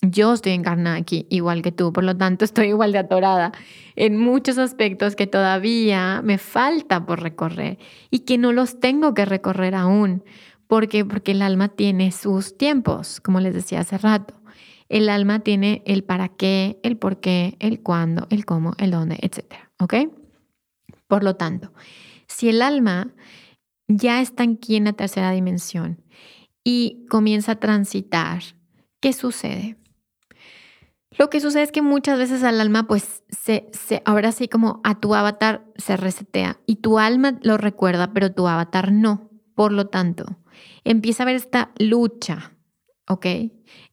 Yo 0.00 0.32
estoy 0.32 0.52
encarnada 0.52 0.96
aquí, 0.96 1.26
igual 1.28 1.60
que 1.60 1.72
tú, 1.72 1.92
por 1.92 2.04
lo 2.04 2.16
tanto 2.16 2.44
estoy 2.44 2.68
igual 2.68 2.92
de 2.92 2.98
atorada 2.98 3.52
en 3.96 4.16
muchos 4.16 4.56
aspectos 4.56 5.16
que 5.16 5.26
todavía 5.26 6.22
me 6.22 6.38
falta 6.38 7.04
por 7.04 7.20
recorrer 7.20 7.78
y 8.10 8.20
que 8.20 8.38
no 8.38 8.52
los 8.52 8.78
tengo 8.80 9.12
que 9.12 9.24
recorrer 9.26 9.74
aún. 9.74 10.22
¿Por 10.68 10.88
qué? 10.88 11.04
Porque 11.04 11.32
el 11.32 11.42
alma 11.42 11.68
tiene 11.68 12.12
sus 12.12 12.56
tiempos, 12.56 13.20
como 13.20 13.40
les 13.40 13.54
decía 13.54 13.80
hace 13.80 13.98
rato. 13.98 14.34
El 14.88 15.08
alma 15.08 15.40
tiene 15.40 15.82
el 15.86 16.04
para 16.04 16.28
qué, 16.28 16.78
el 16.82 16.96
por 16.96 17.20
qué, 17.20 17.56
el 17.58 17.82
cuándo, 17.82 18.26
el 18.30 18.44
cómo, 18.44 18.74
el 18.78 18.90
dónde, 18.90 19.18
etc. 19.22 19.54
¿Ok? 19.80 19.94
Por 21.06 21.24
lo 21.24 21.36
tanto, 21.36 21.72
si 22.26 22.50
el 22.50 22.60
alma 22.60 23.14
ya 23.88 24.20
está 24.20 24.42
aquí 24.42 24.76
en 24.76 24.84
la 24.84 24.92
tercera 24.92 25.30
dimensión 25.30 26.04
y 26.62 27.06
comienza 27.08 27.52
a 27.52 27.60
transitar, 27.60 28.42
¿qué 29.00 29.14
sucede? 29.14 29.78
Lo 31.18 31.30
que 31.30 31.40
sucede 31.40 31.62
es 31.62 31.72
que 31.72 31.80
muchas 31.80 32.18
veces 32.18 32.44
al 32.44 32.60
alma, 32.60 32.86
pues, 32.86 33.24
se, 33.30 33.70
se, 33.72 34.02
ahora 34.04 34.32
sí 34.32 34.48
como 34.48 34.82
a 34.84 35.00
tu 35.00 35.14
avatar 35.14 35.64
se 35.76 35.96
resetea 35.96 36.60
y 36.66 36.76
tu 36.76 36.98
alma 36.98 37.38
lo 37.42 37.56
recuerda, 37.56 38.12
pero 38.12 38.32
tu 38.32 38.46
avatar 38.46 38.92
no. 38.92 39.30
Por 39.54 39.72
lo 39.72 39.88
tanto, 39.88 40.38
empieza 40.84 41.22
a 41.22 41.24
haber 41.24 41.36
esta 41.36 41.72
lucha 41.78 42.52
¿ok? 43.08 43.26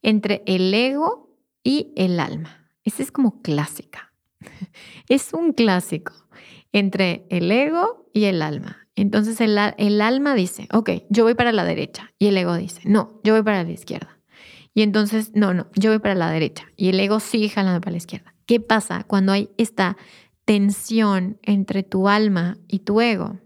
Entre 0.01 0.43
el 0.45 0.73
ego 0.73 1.39
y 1.63 1.93
el 1.95 2.19
alma. 2.19 2.69
Esa 2.83 3.01
es 3.01 3.11
como 3.11 3.41
clásica. 3.41 4.13
Es 5.09 5.33
un 5.33 5.53
clásico 5.53 6.13
entre 6.71 7.25
el 7.29 7.49
ego 7.51 8.09
y 8.13 8.25
el 8.25 8.41
alma. 8.41 8.87
Entonces 8.95 9.39
el, 9.41 9.57
el, 9.77 10.01
alma 10.01 10.35
dice, 10.35 10.67
ok, 10.71 10.89
yo 11.09 11.23
voy 11.23 11.33
para 11.33 11.51
la 11.51 11.63
derecha. 11.63 12.13
Y 12.19 12.27
el 12.27 12.37
ego 12.37 12.55
dice, 12.55 12.81
no, 12.85 13.19
yo 13.23 13.33
voy 13.33 13.43
para 13.43 13.63
la 13.63 13.71
izquierda. 13.71 14.19
Y 14.73 14.81
entonces, 14.81 15.31
no, 15.33 15.53
no, 15.53 15.67
yo 15.75 15.91
voy 15.91 15.99
para 15.99 16.15
la 16.15 16.29
derecha. 16.29 16.65
Y 16.75 16.89
el 16.89 16.99
ego 16.99 17.19
sigue 17.19 17.49
jalando 17.49 17.79
para 17.79 17.91
la 17.91 17.97
izquierda. 17.97 18.35
¿Qué 18.45 18.59
pasa 18.59 19.05
cuando 19.05 19.31
hay 19.31 19.49
esta 19.57 19.95
tensión 20.43 21.39
entre 21.43 21.83
tu 21.83 22.09
alma 22.09 22.57
y 22.67 22.79
tu 22.79 22.99
ego? 22.99 23.39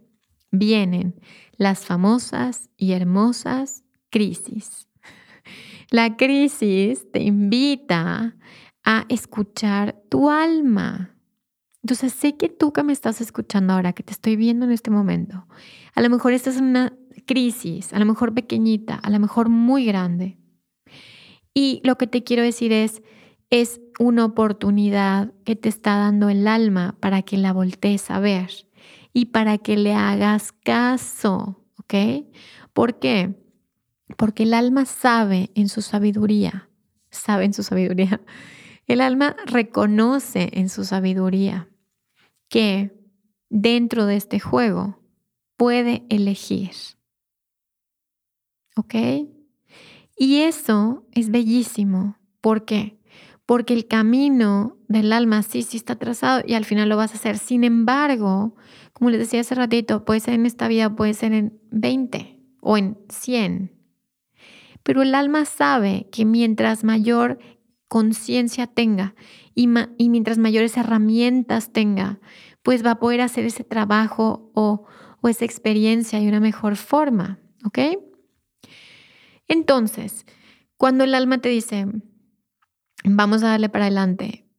Vienen 0.51 1.19
las 1.59 1.85
famosas 1.85 2.69
y 2.77 2.93
hermosas 2.93 3.83
crisis. 4.09 4.87
La 5.91 6.15
crisis 6.17 7.11
te 7.11 7.21
invita 7.21 8.35
a 8.83 9.05
escuchar 9.09 10.01
tu 10.09 10.29
alma. 10.29 11.15
Entonces 11.83 12.13
sé 12.13 12.37
que 12.37 12.49
tú 12.49 12.71
que 12.71 12.83
me 12.83 12.93
estás 12.93 13.21
escuchando 13.21 13.73
ahora, 13.73 13.93
que 13.93 14.03
te 14.03 14.13
estoy 14.13 14.35
viendo 14.35 14.65
en 14.65 14.71
este 14.71 14.89
momento, 14.89 15.47
a 15.95 16.01
lo 16.01 16.09
mejor 16.09 16.33
estás 16.33 16.57
en 16.57 16.65
una 16.65 16.93
crisis, 17.25 17.93
a 17.93 17.99
lo 17.99 18.05
mejor 18.05 18.33
pequeñita, 18.33 18.95
a 18.95 19.09
lo 19.09 19.19
mejor 19.19 19.49
muy 19.49 19.85
grande. 19.85 20.37
Y 21.53 21.81
lo 21.83 21.97
que 21.97 22.07
te 22.07 22.23
quiero 22.23 22.41
decir 22.41 22.71
es, 22.71 23.01
es 23.49 23.81
una 23.99 24.25
oportunidad 24.25 25.33
que 25.43 25.55
te 25.55 25.67
está 25.67 25.97
dando 25.97 26.29
el 26.29 26.47
alma 26.47 26.95
para 27.01 27.21
que 27.21 27.37
la 27.37 27.51
voltees 27.51 28.09
a 28.11 28.19
ver 28.19 28.68
y 29.13 29.25
para 29.27 29.57
que 29.57 29.77
le 29.77 29.93
hagas 29.93 30.51
caso, 30.51 31.65
¿ok? 31.77 32.25
¿Por 32.73 32.99
qué? 32.99 33.35
porque 34.17 34.43
el 34.43 34.53
alma 34.53 34.85
sabe 34.85 35.51
en 35.55 35.69
su 35.69 35.81
sabiduría, 35.81 36.69
sabe 37.09 37.45
en 37.45 37.53
su 37.53 37.63
sabiduría, 37.63 38.21
el 38.87 39.01
alma 39.01 39.35
reconoce 39.45 40.49
en 40.53 40.69
su 40.69 40.83
sabiduría 40.83 41.69
que 42.49 42.91
dentro 43.49 44.05
de 44.05 44.15
este 44.15 44.39
juego 44.39 44.99
puede 45.55 46.05
elegir. 46.09 46.71
¿Ok? 48.75 48.95
Y 50.17 50.41
eso 50.41 51.05
es 51.11 51.29
bellísimo. 51.31 52.17
¿Por 52.41 52.65
qué? 52.65 52.97
Porque 53.45 53.73
el 53.73 53.87
camino 53.87 54.77
del 54.87 55.11
alma 55.11 55.43
sí, 55.43 55.63
sí 55.63 55.77
está 55.77 55.95
trazado 55.95 56.43
y 56.45 56.53
al 56.53 56.65
final 56.65 56.87
lo 56.87 56.97
vas 56.97 57.11
a 57.11 57.15
hacer. 57.15 57.37
Sin 57.37 57.63
embargo, 57.63 58.55
como 58.99 59.09
les 59.09 59.19
decía 59.19 59.41
hace 59.41 59.55
ratito, 59.55 60.05
puede 60.05 60.19
ser 60.19 60.35
en 60.35 60.45
esta 60.45 60.67
vida, 60.67 60.95
puede 60.95 61.15
ser 61.15 61.33
en 61.33 61.59
20 61.71 62.37
o 62.61 62.77
en 62.77 62.97
100 63.09 63.79
pero 64.89 65.03
el 65.03 65.13
alma 65.13 65.45
sabe 65.45 66.07
que 66.11 66.25
mientras 66.25 66.83
mayor 66.83 67.37
conciencia 67.87 68.65
tenga 68.65 69.13
y, 69.53 69.67
mientras 69.67 70.39
mayores 70.39 70.77
herramientas 70.77 71.71
tenga, 71.71 72.19
pues 72.63 72.83
va 72.83 72.91
a 72.91 72.99
poder 72.99 73.21
hacer 73.21 73.45
ese 73.45 73.63
trabajo 73.63 74.51
o, 74.55 74.87
esa 75.27 75.45
experiencia 75.45 76.19
de 76.19 76.27
una 76.27 76.39
mejor 76.39 76.75
forma, 76.75 77.39
¿ok? 77.65 77.79
Entonces, 79.47 80.25
cuando 80.75 81.03
el 81.03 81.13
alma 81.13 81.39
te 81.39 81.49
dice, 81.49 81.85
vamos 83.03 83.43
a 83.43 83.49
darle 83.49 83.69
para 83.69 83.85
adelante, 83.85 84.49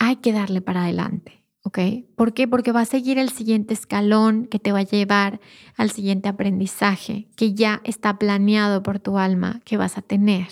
hay 0.00 0.16
que 0.16 0.32
darle 0.32 0.60
para 0.60 0.82
adelante. 0.82 1.37
¿Ok? 1.62 1.78
¿Por 2.16 2.34
qué? 2.34 2.48
Porque 2.48 2.72
va 2.72 2.80
a 2.80 2.86
seguir 2.86 3.18
el 3.18 3.30
siguiente 3.30 3.74
escalón 3.74 4.46
que 4.46 4.58
te 4.58 4.72
va 4.72 4.80
a 4.80 4.82
llevar 4.82 5.40
al 5.76 5.90
siguiente 5.90 6.28
aprendizaje 6.28 7.28
que 7.36 7.54
ya 7.54 7.80
está 7.84 8.18
planeado 8.18 8.82
por 8.82 8.98
tu 8.98 9.18
alma 9.18 9.60
que 9.64 9.76
vas 9.76 9.98
a 9.98 10.02
tener. 10.02 10.48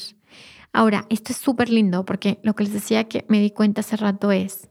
Ahora, 0.72 1.06
esto 1.08 1.32
es 1.32 1.38
súper 1.38 1.70
lindo 1.70 2.04
porque 2.04 2.38
lo 2.42 2.54
que 2.54 2.64
les 2.64 2.72
decía 2.72 3.04
que 3.04 3.24
me 3.28 3.40
di 3.40 3.50
cuenta 3.50 3.80
hace 3.80 3.96
rato 3.96 4.30
es, 4.30 4.68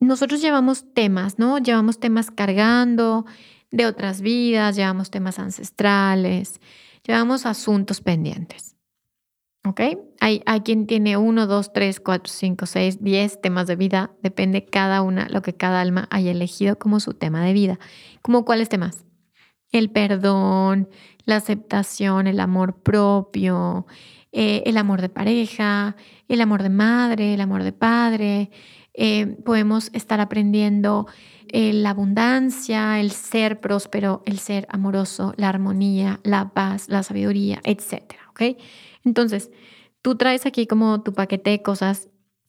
nosotros 0.00 0.40
llevamos 0.40 0.94
temas, 0.94 1.38
¿no? 1.38 1.58
Llevamos 1.58 2.00
temas 2.00 2.30
cargando 2.30 3.26
de 3.70 3.86
otras 3.86 4.22
vidas, 4.22 4.74
llevamos 4.74 5.10
temas 5.10 5.38
ancestrales, 5.38 6.60
llevamos 7.06 7.44
asuntos 7.44 8.00
pendientes. 8.00 8.76
¿Ok? 9.64 9.80
Hay, 10.20 10.42
hay, 10.46 10.60
quien 10.60 10.86
tiene 10.86 11.18
uno, 11.18 11.46
dos, 11.46 11.72
tres, 11.72 12.00
cuatro, 12.00 12.32
cinco, 12.32 12.64
seis, 12.64 13.02
diez 13.02 13.40
temas 13.42 13.66
de 13.66 13.76
vida. 13.76 14.10
Depende 14.22 14.64
cada 14.64 15.02
una, 15.02 15.28
lo 15.28 15.42
que 15.42 15.52
cada 15.52 15.82
alma 15.82 16.08
haya 16.10 16.30
elegido 16.30 16.78
como 16.78 16.98
su 16.98 17.12
tema 17.12 17.44
de 17.44 17.52
vida. 17.52 17.78
¿Como 18.22 18.46
cuáles 18.46 18.70
temas? 18.70 19.04
El 19.70 19.90
perdón, 19.90 20.88
la 21.24 21.36
aceptación, 21.36 22.26
el 22.26 22.40
amor 22.40 22.82
propio, 22.82 23.86
eh, 24.32 24.62
el 24.64 24.78
amor 24.78 25.02
de 25.02 25.10
pareja, 25.10 25.94
el 26.28 26.40
amor 26.40 26.62
de 26.62 26.70
madre, 26.70 27.34
el 27.34 27.40
amor 27.40 27.62
de 27.62 27.72
padre. 27.72 28.50
Eh, 28.94 29.36
podemos 29.44 29.90
estar 29.92 30.20
aprendiendo 30.20 31.06
eh, 31.48 31.72
la 31.72 31.90
abundancia, 31.90 32.98
el 32.98 33.10
ser 33.10 33.60
próspero, 33.60 34.22
el 34.24 34.38
ser 34.38 34.66
amoroso, 34.70 35.34
la 35.36 35.48
armonía, 35.48 36.20
la 36.22 36.50
paz, 36.50 36.88
la 36.88 37.02
sabiduría, 37.02 37.60
etc. 37.64 38.14
¿Ok? 38.30 38.42
Entonces, 39.04 39.50
tú 40.02 40.16
traes 40.16 40.46
aquí 40.46 40.66
como 40.66 41.02
tu 41.02 41.12
paquete 41.12 41.50
de 41.50 41.62
cosas 41.62 42.08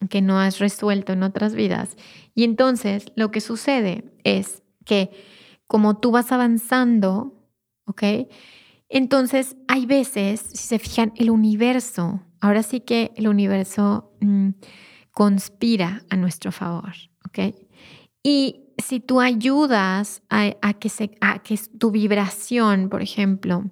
que 0.10 0.22
no 0.22 0.40
has 0.40 0.60
resuelto 0.60 1.14
en 1.14 1.24
otras 1.24 1.54
vidas. 1.54 1.96
Y 2.34 2.44
entonces 2.44 3.12
lo 3.16 3.32
que 3.32 3.42
sucede 3.42 4.04
es 4.24 4.64
que 4.86 5.12
como 5.68 5.98
tú 5.98 6.12
vas 6.12 6.32
avanzando, 6.32 7.34
¿ok? 7.86 8.04
Entonces 8.90 9.56
hay 9.68 9.86
veces, 9.86 10.42
si 10.42 10.58
se 10.58 10.80
fijan, 10.80 11.14
el 11.16 11.30
universo, 11.30 12.22
ahora 12.42 12.64
sí 12.64 12.82
que 12.82 13.12
el 13.16 13.28
universo 13.28 14.12
mm, 14.20 14.50
conspira 15.12 16.04
a 16.10 16.18
nuestro 16.18 16.52
favor, 16.52 16.94
¿ok? 17.26 17.56
Y 18.24 18.66
si 18.78 19.00
tú 19.00 19.22
ayudas 19.22 20.24
a, 20.30 20.74
que 20.74 20.90
se, 20.90 21.12
a 21.22 21.40
que 21.40 21.58
tu 21.78 21.92
vibración, 21.92 22.90
por 22.90 23.02
ejemplo, 23.02 23.64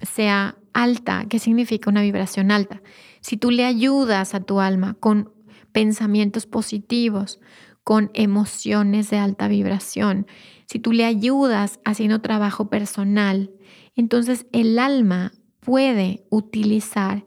sea 0.00 0.56
alta, 0.72 1.26
¿qué 1.28 1.38
significa 1.38 1.90
una 1.90 2.02
vibración 2.02 2.50
alta? 2.50 2.82
Si 3.20 3.36
tú 3.36 3.50
le 3.50 3.64
ayudas 3.64 4.34
a 4.34 4.40
tu 4.40 4.60
alma 4.60 4.94
con 4.98 5.32
pensamientos 5.72 6.46
positivos, 6.46 7.40
con 7.84 8.10
emociones 8.14 9.10
de 9.10 9.18
alta 9.18 9.48
vibración, 9.48 10.26
si 10.66 10.78
tú 10.78 10.92
le 10.92 11.04
ayudas 11.04 11.80
haciendo 11.84 12.20
trabajo 12.20 12.68
personal, 12.68 13.50
entonces 13.94 14.46
el 14.52 14.78
alma 14.78 15.32
puede 15.60 16.24
utilizar 16.30 17.24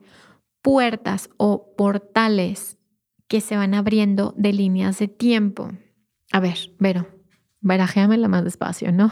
puertas 0.61 1.29
o 1.37 1.73
portales 1.77 2.77
que 3.27 3.41
se 3.41 3.55
van 3.55 3.73
abriendo 3.73 4.33
de 4.37 4.53
líneas 4.53 4.99
de 4.99 5.07
tiempo. 5.07 5.71
A 6.31 6.39
ver, 6.39 6.57
Vero, 6.79 7.07
barajéamela 7.61 8.27
más 8.27 8.43
despacio, 8.43 8.91
¿no? 8.91 9.11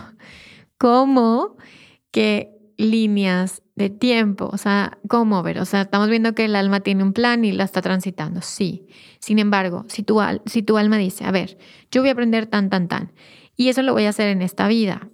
¿Cómo 0.77 1.57
que 2.11 2.52
líneas 2.77 3.61
de 3.75 3.89
tiempo, 3.89 4.49
o 4.51 4.57
sea, 4.57 4.97
¿cómo 5.07 5.41
ver? 5.43 5.59
O 5.59 5.65
sea, 5.65 5.81
estamos 5.81 6.09
viendo 6.09 6.35
que 6.35 6.45
el 6.45 6.55
alma 6.55 6.81
tiene 6.81 7.03
un 7.03 7.13
plan 7.13 7.43
y 7.43 7.51
la 7.51 7.63
está 7.63 7.81
transitando, 7.81 8.41
sí. 8.41 8.87
Sin 9.19 9.39
embargo, 9.39 9.85
si 9.87 10.03
tu, 10.03 10.19
si 10.45 10.61
tu 10.63 10.77
alma 10.77 10.97
dice, 10.97 11.25
a 11.25 11.31
ver, 11.31 11.57
yo 11.91 12.01
voy 12.01 12.09
a 12.09 12.13
aprender 12.13 12.45
tan, 12.45 12.69
tan, 12.69 12.87
tan, 12.87 13.11
y 13.55 13.69
eso 13.69 13.81
lo 13.81 13.93
voy 13.93 14.05
a 14.05 14.09
hacer 14.09 14.29
en 14.29 14.41
esta 14.41 14.67
vida, 14.67 15.09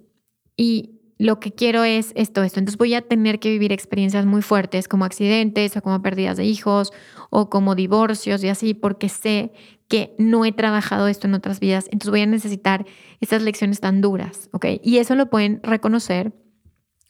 y 0.56 1.00
lo 1.20 1.38
que 1.38 1.52
quiero 1.52 1.84
es 1.84 2.12
esto, 2.14 2.42
esto. 2.42 2.60
Entonces 2.60 2.78
voy 2.78 2.94
a 2.94 3.02
tener 3.02 3.40
que 3.40 3.50
vivir 3.50 3.72
experiencias 3.72 4.24
muy 4.24 4.40
fuertes 4.40 4.88
como 4.88 5.04
accidentes 5.04 5.76
o 5.76 5.82
como 5.82 6.00
pérdidas 6.00 6.38
de 6.38 6.46
hijos 6.46 6.92
o 7.28 7.50
como 7.50 7.74
divorcios 7.74 8.42
y 8.42 8.48
así 8.48 8.72
porque 8.72 9.10
sé 9.10 9.52
que 9.86 10.14
no 10.18 10.46
he 10.46 10.52
trabajado 10.52 11.08
esto 11.08 11.26
en 11.26 11.34
otras 11.34 11.60
vidas. 11.60 11.84
Entonces 11.86 12.10
voy 12.10 12.22
a 12.22 12.26
necesitar 12.26 12.86
estas 13.20 13.42
lecciones 13.42 13.80
tan 13.80 14.00
duras, 14.00 14.48
¿ok? 14.52 14.66
Y 14.82 14.96
eso 14.96 15.14
lo 15.14 15.28
pueden 15.28 15.60
reconocer 15.62 16.32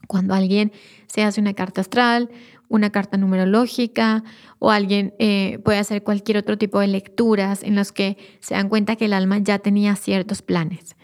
cuando 0.07 0.35
alguien 0.35 0.73
se 1.07 1.23
hace 1.23 1.41
una 1.41 1.55
carta 1.55 1.81
astral, 1.81 2.31
una 2.69 2.91
carta 2.91 3.17
numerológica 3.17 4.23
o 4.59 4.71
alguien 4.71 5.15
eh, 5.19 5.59
puede 5.65 5.79
hacer 5.79 6.03
cualquier 6.03 6.39
otro 6.39 6.57
tipo 6.57 6.79
de 6.81 6.87
lecturas 6.87 7.63
en 7.63 7.75
los 7.75 7.93
que 7.93 8.17
se 8.41 8.55
dan 8.55 8.69
cuenta 8.69 8.97
que 8.97 9.07
el 9.07 9.13
alma 9.13 9.39
ya 9.39 9.59
tenía 9.59 9.97
ciertos 9.97 10.41
planes. 10.41 10.97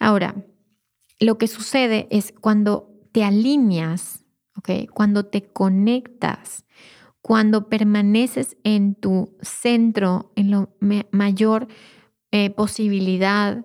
Ahora, 0.00 0.34
lo 1.20 1.38
que 1.38 1.46
sucede 1.46 2.08
es 2.10 2.34
cuando 2.40 2.90
te 3.12 3.22
alineas, 3.22 4.24
¿ok? 4.56 4.90
Cuando 4.92 5.24
te 5.24 5.44
conectas, 5.44 6.64
cuando 7.20 7.68
permaneces 7.68 8.56
en 8.64 8.96
tu 8.96 9.36
centro, 9.40 10.32
en 10.34 10.50
la 10.50 10.68
mayor 11.12 11.68
eh, 12.32 12.50
posibilidad 12.50 13.64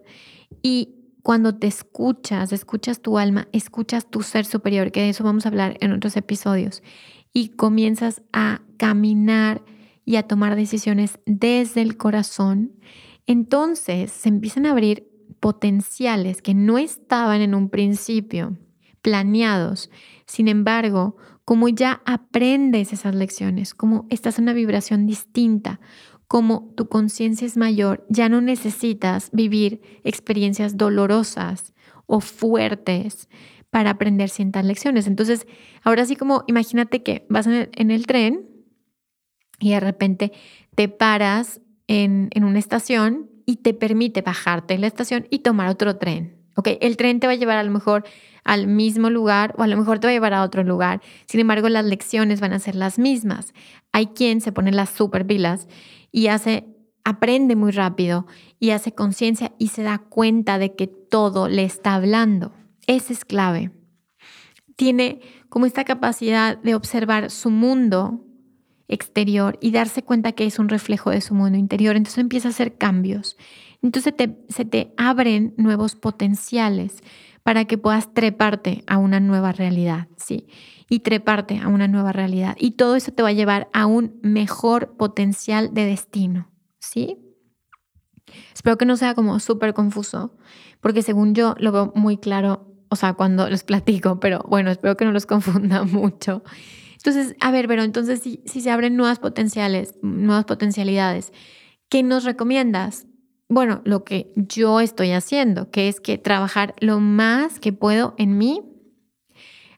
y 0.61 0.96
cuando 1.27 1.55
te 1.55 1.67
escuchas, 1.67 2.53
escuchas 2.53 3.01
tu 3.01 3.17
alma, 3.17 3.49
escuchas 3.51 4.09
tu 4.09 4.21
ser 4.23 4.45
superior, 4.45 4.93
que 4.93 5.01
de 5.01 5.09
eso 5.09 5.25
vamos 5.25 5.45
a 5.45 5.49
hablar 5.49 5.75
en 5.81 5.91
otros 5.91 6.15
episodios, 6.15 6.83
y 7.33 7.49
comienzas 7.49 8.21
a 8.31 8.61
caminar 8.77 9.61
y 10.05 10.15
a 10.15 10.23
tomar 10.23 10.55
decisiones 10.55 11.19
desde 11.25 11.81
el 11.81 11.97
corazón, 11.97 12.71
entonces 13.25 14.09
se 14.09 14.29
empiezan 14.29 14.65
a 14.65 14.71
abrir 14.71 15.05
potenciales 15.41 16.41
que 16.41 16.53
no 16.53 16.77
estaban 16.77 17.41
en 17.41 17.55
un 17.55 17.67
principio 17.67 18.57
planeados. 19.01 19.91
Sin 20.27 20.47
embargo, 20.47 21.17
como 21.43 21.67
ya 21.67 22.01
aprendes 22.05 22.93
esas 22.93 23.15
lecciones, 23.15 23.73
como 23.73 24.05
estás 24.09 24.37
en 24.37 24.43
una 24.43 24.53
vibración 24.53 25.05
distinta, 25.05 25.81
como 26.27 26.73
tu 26.75 26.89
conciencia 26.89 27.47
es 27.47 27.57
mayor, 27.57 28.05
ya 28.09 28.29
no 28.29 28.41
necesitas 28.41 29.29
vivir 29.31 29.81
experiencias 30.03 30.77
dolorosas 30.77 31.73
o 32.05 32.19
fuertes 32.19 33.29
para 33.69 33.91
aprender 33.91 34.29
ciertas 34.29 34.65
lecciones. 34.65 35.07
Entonces, 35.07 35.47
ahora 35.83 36.05
sí 36.05 36.15
como 36.15 36.43
imagínate 36.47 37.03
que 37.03 37.25
vas 37.29 37.47
en 37.47 37.91
el, 37.91 38.07
tren 38.07 38.47
y 39.59 39.71
de 39.71 39.79
repente 39.79 40.31
te 40.75 40.89
paras 40.89 41.61
en, 41.87 42.29
en 42.31 42.43
una 42.43 42.59
estación 42.59 43.29
y 43.45 43.57
te 43.57 43.73
permite 43.73 44.21
bajarte 44.21 44.73
en 44.73 44.81
la 44.81 44.87
estación 44.87 45.27
y 45.29 45.39
tomar 45.39 45.69
otro 45.69 45.97
tren. 45.97 46.37
¿ok? 46.57 46.69
El 46.81 46.97
tren 46.97 47.19
te 47.19 47.27
va 47.27 47.33
a 47.33 47.37
llevar 47.37 47.57
a 47.57 47.63
lo 47.63 47.71
mejor 47.71 48.03
al 48.43 48.67
mismo 48.67 49.09
lugar 49.09 49.53
o 49.57 49.63
a 49.63 49.67
lo 49.67 49.77
mejor 49.77 49.99
te 49.99 50.07
va 50.07 50.11
a 50.11 50.13
llevar 50.13 50.33
a 50.33 50.43
otro 50.43 50.63
lugar. 50.63 51.01
Sin 51.25 51.39
embargo, 51.39 51.69
las 51.69 51.85
lecciones 51.85 52.41
van 52.41 52.53
a 52.53 52.59
ser 52.59 52.75
las 52.75 52.99
mismas. 52.99 53.53
Hay 53.91 54.07
quien 54.07 54.41
se 54.41 54.51
pone 54.51 54.71
las 54.71 54.89
super 54.89 55.25
pilas 55.25 55.67
y 56.17 56.29
hace, 56.29 56.65
aprende 57.03 57.55
muy 57.55 57.69
rápido 57.69 58.25
y 58.59 58.71
hace 58.71 58.91
conciencia 58.91 59.51
y 59.59 59.67
se 59.67 59.83
da 59.83 59.99
cuenta 59.99 60.57
de 60.57 60.73
que 60.73 60.87
todo 60.87 61.47
le 61.47 61.63
está 61.63 61.93
hablando. 61.93 62.53
Ese 62.87 63.13
es 63.13 63.23
clave. 63.23 63.69
Tiene 64.75 65.21
como 65.47 65.67
esta 65.67 65.83
capacidad 65.83 66.57
de 66.57 66.73
observar 66.73 67.29
su 67.29 67.51
mundo 67.51 68.25
exterior 68.87 69.59
y 69.61 69.69
darse 69.69 70.01
cuenta 70.01 70.31
que 70.31 70.47
es 70.47 70.57
un 70.57 70.69
reflejo 70.69 71.11
de 71.11 71.21
su 71.21 71.35
mundo 71.35 71.59
interior. 71.59 71.95
Entonces 71.95 72.17
empieza 72.17 72.47
a 72.47 72.51
hacer 72.51 72.79
cambios. 72.79 73.37
Entonces 73.83 74.15
se 74.49 74.65
te 74.65 74.95
abren 74.97 75.53
nuevos 75.55 75.95
potenciales 75.95 77.03
para 77.47 77.63
que 77.63 77.77
puedas 77.77 78.13
treparte 78.13 78.83
a 78.87 78.97
una 78.97 79.21
nueva 79.21 79.53
realidad, 79.53 80.09
¿sí? 80.17 80.47
Y 80.89 80.99
treparte 80.99 81.59
a 81.59 81.69
una 81.69 81.87
nueva 81.87 82.11
realidad. 82.11 82.57
Y 82.59 82.71
todo 82.71 82.97
eso 82.97 83.13
te 83.13 83.23
va 83.23 83.29
a 83.29 83.31
llevar 83.31 83.69
a 83.71 83.85
un 83.85 84.19
mejor 84.21 84.97
potencial 84.97 85.73
de 85.73 85.85
destino, 85.85 86.51
¿sí? 86.79 87.17
Espero 88.53 88.77
que 88.77 88.83
no 88.83 88.97
sea 88.97 89.15
como 89.15 89.39
súper 89.39 89.73
confuso, 89.73 90.35
porque 90.81 91.01
según 91.03 91.35
yo 91.35 91.55
lo 91.57 91.71
veo 91.71 91.93
muy 91.95 92.17
claro, 92.17 92.67
o 92.89 92.97
sea, 92.97 93.13
cuando 93.13 93.49
los 93.49 93.63
platico, 93.63 94.19
pero 94.19 94.43
bueno, 94.49 94.69
espero 94.69 94.97
que 94.97 95.05
no 95.05 95.13
los 95.13 95.25
confunda 95.25 95.83
mucho. 95.83 96.43
Entonces, 96.97 97.33
a 97.39 97.49
ver, 97.51 97.69
pero 97.69 97.83
entonces 97.83 98.19
si, 98.19 98.43
si 98.45 98.59
se 98.59 98.71
abren 98.71 98.97
nuevas 98.97 99.19
potenciales, 99.19 99.95
nuevas 100.01 100.43
potencialidades, 100.43 101.31
¿qué 101.87 102.03
nos 102.03 102.25
recomiendas? 102.25 103.07
Bueno, 103.49 103.81
lo 103.85 104.03
que 104.03 104.33
yo 104.35 104.81
estoy 104.81 105.11
haciendo, 105.11 105.71
que 105.71 105.87
es 105.87 106.01
que 106.01 106.17
trabajar 106.17 106.75
lo 106.79 106.99
más 106.99 107.59
que 107.59 107.71
puedo 107.71 108.13
en 108.17 108.37
mí, 108.37 108.61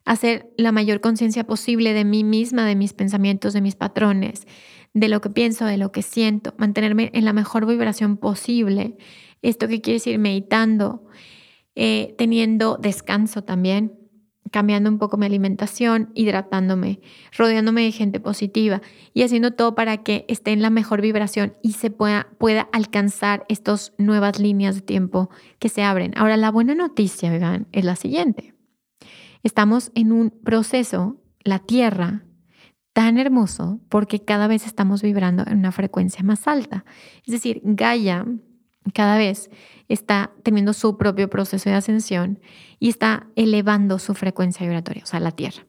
hacer 0.06 0.52
la 0.58 0.72
mayor 0.72 1.02
conciencia 1.02 1.44
posible 1.46 1.94
de 1.94 2.04
mí 2.04 2.24
misma, 2.24 2.66
de 2.66 2.76
mis 2.76 2.94
pensamientos, 2.94 3.54
de 3.54 3.62
mis 3.62 3.76
patrones, 3.76 4.48
de 4.96 5.08
lo 5.08 5.22
que 5.22 5.30
pienso, 5.30 5.66
de 5.66 5.78
lo 5.78 5.92
que 5.92 6.02
siento, 6.02 6.56
mantenerme 6.58 7.12
en 7.14 7.26
la 7.26 7.34
mejor 7.34 7.68
vibración 7.68 8.18
posible. 8.18 8.98
Esto 9.44 9.68
que 9.68 9.82
quiere 9.82 9.98
decir 9.98 10.18
meditando, 10.18 11.06
eh, 11.76 12.16
teniendo 12.18 12.78
descanso 12.78 13.44
también, 13.44 13.99
cambiando 14.52 14.90
un 14.90 14.98
poco 14.98 15.18
mi 15.18 15.26
alimentación, 15.26 16.12
hidratándome, 16.14 17.02
rodeándome 17.38 17.84
de 17.84 17.92
gente 17.92 18.20
positiva 18.20 18.82
y 19.14 19.24
haciendo 19.24 19.52
todo 19.52 19.76
para 19.76 19.98
que 19.98 20.26
esté 20.28 20.52
en 20.52 20.62
la 20.62 20.70
mejor 20.70 21.02
vibración 21.02 21.54
y 21.62 21.74
se 21.74 21.92
pueda, 21.92 22.28
pueda 22.38 22.70
alcanzar 22.72 23.46
estas 23.50 23.94
nuevas 23.98 24.40
líneas 24.40 24.76
de 24.76 24.82
tiempo 24.82 25.30
que 25.60 25.70
se 25.70 25.84
abren. 25.84 26.14
Ahora, 26.16 26.38
la 26.38 26.52
buena 26.52 26.76
noticia, 26.76 27.32
vegan, 27.32 27.68
es 27.72 27.86
la 27.86 27.96
siguiente. 27.96 28.54
Estamos 29.44 29.92
en 29.96 30.12
un 30.12 30.32
proceso, 30.32 31.22
la 31.44 31.60
Tierra, 31.60 32.24
tan 32.94 33.18
hermoso 33.18 33.80
porque 33.88 34.20
cada 34.20 34.48
vez 34.48 34.66
estamos 34.66 35.02
vibrando 35.02 35.44
en 35.48 35.60
una 35.60 35.72
frecuencia 35.72 36.24
más 36.24 36.48
alta. 36.48 36.84
Es 37.26 37.32
decir, 37.32 37.62
Gaia 37.64 38.26
cada 38.90 39.18
vez 39.18 39.50
está 39.88 40.32
teniendo 40.44 40.74
su 40.74 40.98
propio 40.98 41.30
proceso 41.30 41.70
de 41.70 41.76
ascensión 41.76 42.40
y 42.80 42.90
está 42.90 43.28
elevando 43.36 44.00
su 44.00 44.14
frecuencia 44.14 44.66
vibratoria, 44.66 45.04
o 45.04 45.08
sea, 45.08 45.20
la 45.20 45.32
Tierra. 45.32 45.66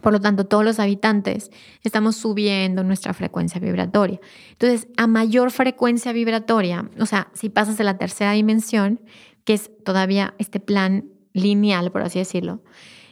Por 0.00 0.14
lo 0.14 0.20
tanto, 0.20 0.46
todos 0.46 0.64
los 0.64 0.78
habitantes 0.78 1.50
estamos 1.82 2.16
subiendo 2.16 2.82
nuestra 2.82 3.12
frecuencia 3.12 3.60
vibratoria. 3.60 4.20
Entonces, 4.52 4.88
a 4.96 5.06
mayor 5.06 5.50
frecuencia 5.50 6.12
vibratoria, 6.12 6.88
o 6.98 7.04
sea, 7.04 7.28
si 7.34 7.50
pasas 7.50 7.76
de 7.76 7.84
la 7.84 7.98
tercera 7.98 8.32
dimensión, 8.32 9.00
que 9.44 9.52
es 9.52 9.70
todavía 9.84 10.34
este 10.38 10.60
plan 10.60 11.10
lineal, 11.34 11.92
por 11.92 12.02
así 12.02 12.18
decirlo, 12.18 12.62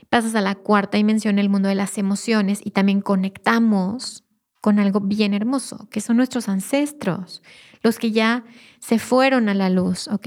pasas 0.08 0.34
a 0.34 0.40
la 0.40 0.54
cuarta 0.54 0.96
dimensión, 0.96 1.38
el 1.38 1.50
mundo 1.50 1.68
de 1.68 1.74
las 1.74 1.98
emociones, 1.98 2.60
y 2.64 2.70
también 2.70 3.02
conectamos 3.02 4.24
con 4.60 4.78
algo 4.78 5.00
bien 5.00 5.34
hermoso, 5.34 5.88
que 5.90 6.00
son 6.00 6.16
nuestros 6.16 6.48
ancestros, 6.48 7.42
los 7.82 7.98
que 7.98 8.10
ya 8.10 8.44
se 8.78 8.98
fueron 8.98 9.48
a 9.48 9.54
la 9.54 9.70
luz, 9.70 10.08
¿ok? 10.08 10.26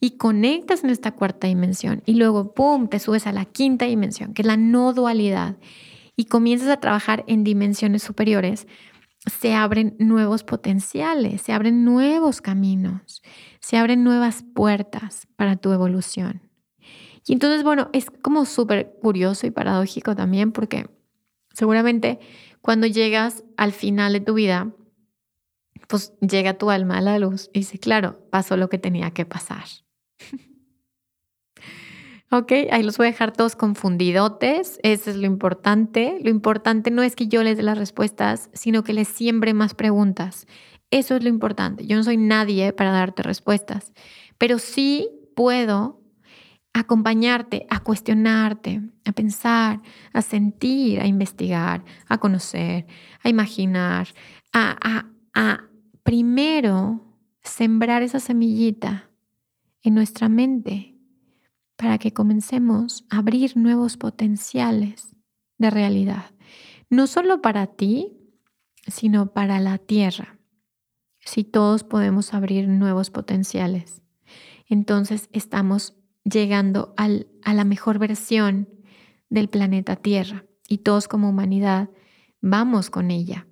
Y 0.00 0.18
conectas 0.18 0.84
en 0.84 0.90
esta 0.90 1.12
cuarta 1.12 1.46
dimensión 1.46 2.02
y 2.04 2.14
luego, 2.14 2.52
¡pum!, 2.54 2.88
te 2.88 2.98
subes 2.98 3.26
a 3.26 3.32
la 3.32 3.44
quinta 3.46 3.86
dimensión, 3.86 4.34
que 4.34 4.42
es 4.42 4.46
la 4.46 4.56
no 4.56 4.92
dualidad, 4.92 5.56
y 6.16 6.26
comienzas 6.26 6.68
a 6.68 6.78
trabajar 6.78 7.24
en 7.26 7.44
dimensiones 7.44 8.02
superiores, 8.02 8.66
se 9.26 9.54
abren 9.54 9.96
nuevos 9.98 10.44
potenciales, 10.44 11.42
se 11.42 11.52
abren 11.52 11.84
nuevos 11.84 12.40
caminos, 12.40 13.22
se 13.60 13.76
abren 13.76 14.04
nuevas 14.04 14.44
puertas 14.54 15.28
para 15.36 15.56
tu 15.56 15.72
evolución. 15.72 16.42
Y 17.26 17.32
entonces, 17.32 17.62
bueno, 17.62 17.88
es 17.92 18.10
como 18.10 18.44
súper 18.44 18.96
curioso 19.00 19.46
y 19.46 19.50
paradójico 19.50 20.16
también 20.16 20.50
porque 20.52 20.90
seguramente 21.52 22.18
cuando 22.62 22.86
llegas 22.86 23.44
al 23.56 23.72
final 23.72 24.14
de 24.14 24.20
tu 24.20 24.34
vida, 24.34 24.72
pues 25.88 26.14
llega 26.20 26.56
tu 26.56 26.70
alma 26.70 26.98
a 26.98 27.02
la 27.02 27.18
luz 27.18 27.50
y 27.52 27.60
dice, 27.60 27.78
claro, 27.78 28.24
pasó 28.30 28.56
lo 28.56 28.68
que 28.68 28.78
tenía 28.78 29.10
que 29.10 29.26
pasar. 29.26 29.64
ok, 32.30 32.52
ahí 32.70 32.82
los 32.82 32.96
voy 32.96 33.08
a 33.08 33.10
dejar 33.10 33.32
todos 33.32 33.56
confundidotes, 33.56 34.78
eso 34.84 35.10
es 35.10 35.16
lo 35.16 35.26
importante. 35.26 36.18
Lo 36.22 36.30
importante 36.30 36.90
no 36.90 37.02
es 37.02 37.16
que 37.16 37.26
yo 37.26 37.42
les 37.42 37.56
dé 37.56 37.64
las 37.64 37.76
respuestas, 37.76 38.48
sino 38.54 38.84
que 38.84 38.94
les 38.94 39.08
siembre 39.08 39.54
más 39.54 39.74
preguntas. 39.74 40.46
Eso 40.90 41.16
es 41.16 41.22
lo 41.22 41.28
importante. 41.28 41.86
Yo 41.86 41.96
no 41.96 42.04
soy 42.04 42.16
nadie 42.16 42.72
para 42.72 42.92
darte 42.92 43.22
respuestas, 43.22 43.92
pero 44.38 44.58
sí 44.58 45.10
puedo 45.34 46.01
acompañarte 46.72 47.66
a 47.68 47.80
cuestionarte, 47.80 48.80
a 49.04 49.12
pensar, 49.12 49.80
a 50.12 50.22
sentir, 50.22 51.00
a 51.00 51.06
investigar, 51.06 51.84
a 52.08 52.18
conocer, 52.18 52.86
a 53.22 53.28
imaginar, 53.28 54.08
a, 54.52 55.06
a 55.34 55.64
primero 56.02 57.04
sembrar 57.42 58.02
esa 58.02 58.20
semillita 58.20 59.10
en 59.82 59.94
nuestra 59.94 60.28
mente 60.28 60.96
para 61.76 61.98
que 61.98 62.12
comencemos 62.12 63.04
a 63.10 63.18
abrir 63.18 63.56
nuevos 63.56 63.96
potenciales 63.96 65.16
de 65.58 65.70
realidad, 65.70 66.30
no 66.88 67.06
solo 67.06 67.42
para 67.42 67.66
ti, 67.66 68.18
sino 68.86 69.32
para 69.32 69.60
la 69.60 69.78
tierra. 69.78 70.38
Si 71.20 71.44
todos 71.44 71.84
podemos 71.84 72.34
abrir 72.34 72.68
nuevos 72.68 73.10
potenciales, 73.10 74.02
entonces 74.68 75.28
estamos 75.32 76.01
llegando 76.24 76.94
al, 76.96 77.28
a 77.42 77.54
la 77.54 77.64
mejor 77.64 77.98
versión 77.98 78.68
del 79.28 79.48
planeta 79.48 79.96
Tierra 79.96 80.44
y 80.68 80.78
todos 80.78 81.08
como 81.08 81.28
humanidad 81.28 81.90
vamos 82.40 82.90
con 82.90 83.10
ella. 83.10 83.46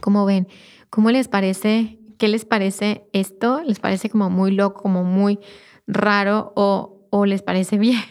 Como 0.00 0.24
ven, 0.26 0.48
¿cómo 0.90 1.10
les 1.10 1.28
parece? 1.28 1.98
¿Qué 2.18 2.28
les 2.28 2.44
parece 2.44 3.06
esto? 3.12 3.62
¿Les 3.62 3.80
parece 3.80 4.10
como 4.10 4.30
muy 4.30 4.50
loco, 4.52 4.82
como 4.82 5.04
muy 5.04 5.38
raro 5.86 6.52
o, 6.56 7.08
o 7.10 7.26
les 7.26 7.42
parece 7.42 7.78
bien? 7.78 8.02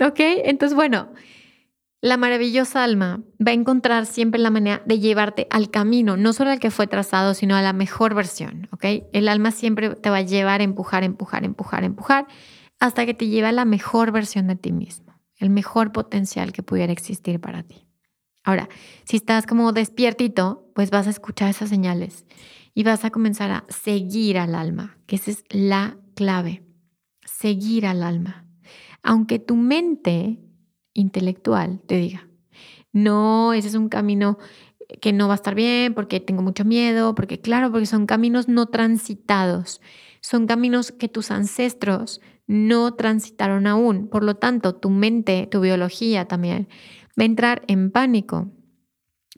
¿Ok? 0.00 0.18
Entonces, 0.18 0.76
bueno, 0.76 1.08
la 2.00 2.16
maravillosa 2.16 2.84
alma 2.84 3.22
va 3.44 3.50
a 3.50 3.54
encontrar 3.54 4.06
siempre 4.06 4.40
la 4.40 4.50
manera 4.50 4.82
de 4.86 5.00
llevarte 5.00 5.48
al 5.50 5.70
camino, 5.70 6.16
no 6.16 6.32
solo 6.32 6.50
al 6.50 6.60
que 6.60 6.70
fue 6.70 6.86
trazado, 6.86 7.34
sino 7.34 7.56
a 7.56 7.62
la 7.62 7.72
mejor 7.72 8.14
versión, 8.14 8.68
¿ok? 8.70 8.84
El 9.12 9.28
alma 9.28 9.50
siempre 9.50 9.90
te 9.96 10.10
va 10.10 10.18
a 10.18 10.22
llevar 10.22 10.62
empujar, 10.62 11.02
empujar, 11.02 11.44
empujar, 11.44 11.84
empujar, 11.84 12.26
hasta 12.78 13.04
que 13.04 13.14
te 13.14 13.26
lleve 13.26 13.48
a 13.48 13.52
la 13.52 13.64
mejor 13.64 14.12
versión 14.12 14.46
de 14.46 14.54
ti 14.54 14.72
mismo, 14.72 15.20
el 15.36 15.50
mejor 15.50 15.90
potencial 15.90 16.52
que 16.52 16.62
pudiera 16.62 16.92
existir 16.92 17.40
para 17.40 17.64
ti. 17.64 17.88
Ahora, 18.44 18.68
si 19.04 19.16
estás 19.16 19.46
como 19.46 19.72
despiertito, 19.72 20.70
pues 20.74 20.90
vas 20.90 21.08
a 21.08 21.10
escuchar 21.10 21.50
esas 21.50 21.68
señales 21.68 22.24
y 22.74 22.84
vas 22.84 23.04
a 23.04 23.10
comenzar 23.10 23.50
a 23.50 23.64
seguir 23.68 24.38
al 24.38 24.54
alma, 24.54 24.98
que 25.06 25.16
esa 25.16 25.32
es 25.32 25.42
la 25.50 25.98
clave, 26.14 26.62
seguir 27.24 27.86
al 27.86 28.04
alma. 28.04 28.46
Aunque 29.02 29.40
tu 29.40 29.56
mente 29.56 30.38
intelectual 30.98 31.80
te 31.86 31.96
diga, 31.96 32.28
no, 32.92 33.52
ese 33.52 33.68
es 33.68 33.74
un 33.74 33.88
camino 33.88 34.38
que 35.00 35.12
no 35.12 35.28
va 35.28 35.34
a 35.34 35.36
estar 35.36 35.54
bien 35.54 35.94
porque 35.94 36.20
tengo 36.20 36.42
mucho 36.42 36.64
miedo, 36.64 37.14
porque 37.14 37.40
claro, 37.40 37.70
porque 37.70 37.86
son 37.86 38.06
caminos 38.06 38.48
no 38.48 38.66
transitados, 38.66 39.80
son 40.20 40.46
caminos 40.46 40.92
que 40.92 41.08
tus 41.08 41.30
ancestros 41.30 42.20
no 42.46 42.94
transitaron 42.94 43.66
aún. 43.66 44.08
Por 44.08 44.24
lo 44.24 44.36
tanto, 44.36 44.74
tu 44.74 44.90
mente, 44.90 45.46
tu 45.50 45.60
biología 45.60 46.26
también 46.26 46.68
va 47.18 47.22
a 47.22 47.26
entrar 47.26 47.62
en 47.68 47.90
pánico 47.90 48.50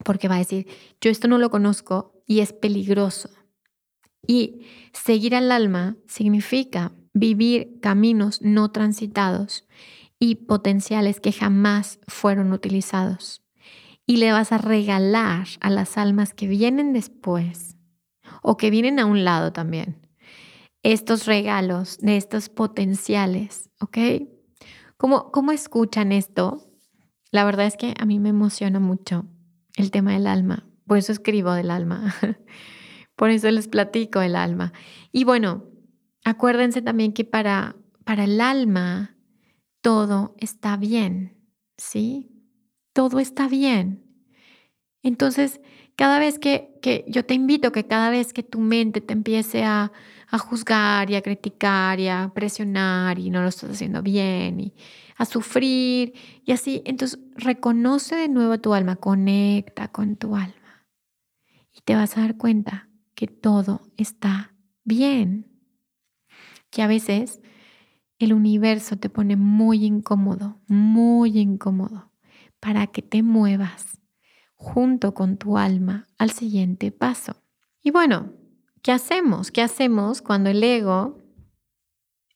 porque 0.04 0.28
va 0.28 0.36
a 0.36 0.38
decir, 0.38 0.66
yo 1.00 1.10
esto 1.10 1.28
no 1.28 1.36
lo 1.38 1.50
conozco 1.50 2.22
y 2.26 2.40
es 2.40 2.52
peligroso. 2.52 3.28
Y 4.26 4.62
seguir 4.92 5.34
al 5.34 5.50
alma 5.50 5.96
significa 6.06 6.92
vivir 7.12 7.80
caminos 7.80 8.40
no 8.40 8.70
transitados 8.70 9.66
y 10.20 10.36
potenciales 10.36 11.18
que 11.18 11.32
jamás 11.32 11.98
fueron 12.06 12.52
utilizados. 12.52 13.42
Y 14.06 14.18
le 14.18 14.30
vas 14.30 14.52
a 14.52 14.58
regalar 14.58 15.48
a 15.60 15.70
las 15.70 15.98
almas 15.98 16.34
que 16.34 16.46
vienen 16.46 16.92
después 16.92 17.76
o 18.42 18.56
que 18.56 18.70
vienen 18.70 19.00
a 19.00 19.06
un 19.06 19.24
lado 19.24 19.52
también 19.52 20.00
estos 20.82 21.26
regalos 21.26 21.98
de 21.98 22.16
estos 22.16 22.48
potenciales, 22.48 23.70
¿ok? 23.80 23.98
¿Cómo, 24.96 25.30
¿Cómo 25.30 25.52
escuchan 25.52 26.12
esto? 26.12 26.70
La 27.30 27.44
verdad 27.44 27.66
es 27.66 27.76
que 27.76 27.94
a 27.98 28.06
mí 28.06 28.18
me 28.18 28.30
emociona 28.30 28.80
mucho 28.80 29.26
el 29.76 29.90
tema 29.90 30.12
del 30.12 30.26
alma, 30.26 30.66
por 30.86 30.98
eso 30.98 31.12
escribo 31.12 31.52
del 31.52 31.70
alma, 31.70 32.14
por 33.16 33.30
eso 33.30 33.50
les 33.50 33.68
platico 33.68 34.20
el 34.20 34.36
alma. 34.36 34.72
Y 35.12 35.24
bueno, 35.24 35.64
acuérdense 36.24 36.82
también 36.82 37.12
que 37.12 37.24
para, 37.24 37.76
para 38.04 38.24
el 38.24 38.40
alma 38.40 39.16
todo 39.80 40.34
está 40.38 40.76
bien, 40.76 41.36
¿sí? 41.76 42.30
Todo 42.92 43.20
está 43.20 43.48
bien. 43.48 44.04
Entonces, 45.02 45.60
cada 45.96 46.18
vez 46.18 46.38
que, 46.38 46.78
que 46.82 47.04
yo 47.08 47.24
te 47.24 47.34
invito 47.34 47.72
que 47.72 47.86
cada 47.86 48.10
vez 48.10 48.32
que 48.32 48.42
tu 48.42 48.60
mente 48.60 49.00
te 49.00 49.12
empiece 49.12 49.64
a, 49.64 49.92
a 50.28 50.38
juzgar 50.38 51.10
y 51.10 51.16
a 51.16 51.22
criticar 51.22 52.00
y 52.00 52.08
a 52.08 52.32
presionar 52.34 53.18
y 53.18 53.30
no 53.30 53.42
lo 53.42 53.48
estás 53.48 53.70
haciendo 53.70 54.02
bien 54.02 54.60
y 54.60 54.74
a 55.16 55.24
sufrir 55.24 56.14
y 56.44 56.52
así, 56.52 56.82
entonces 56.86 57.18
reconoce 57.34 58.16
de 58.16 58.28
nuevo 58.28 58.58
tu 58.58 58.72
alma, 58.72 58.96
conecta 58.96 59.88
con 59.88 60.16
tu 60.16 60.36
alma 60.36 60.86
y 61.72 61.80
te 61.82 61.94
vas 61.94 62.16
a 62.16 62.22
dar 62.22 62.36
cuenta 62.36 62.88
que 63.14 63.26
todo 63.26 63.82
está 63.96 64.54
bien. 64.84 65.46
Que 66.70 66.82
a 66.82 66.86
veces 66.86 67.40
el 68.20 68.34
universo 68.34 68.98
te 68.98 69.08
pone 69.08 69.34
muy 69.34 69.84
incómodo, 69.84 70.60
muy 70.68 71.38
incómodo, 71.38 72.12
para 72.60 72.86
que 72.86 73.00
te 73.00 73.22
muevas 73.22 73.98
junto 74.54 75.14
con 75.14 75.38
tu 75.38 75.56
alma 75.56 76.06
al 76.18 76.30
siguiente 76.30 76.92
paso. 76.92 77.42
Y 77.82 77.90
bueno, 77.90 78.34
¿qué 78.82 78.92
hacemos? 78.92 79.50
¿Qué 79.50 79.62
hacemos 79.62 80.20
cuando 80.20 80.50
el 80.50 80.62
ego 80.62 81.16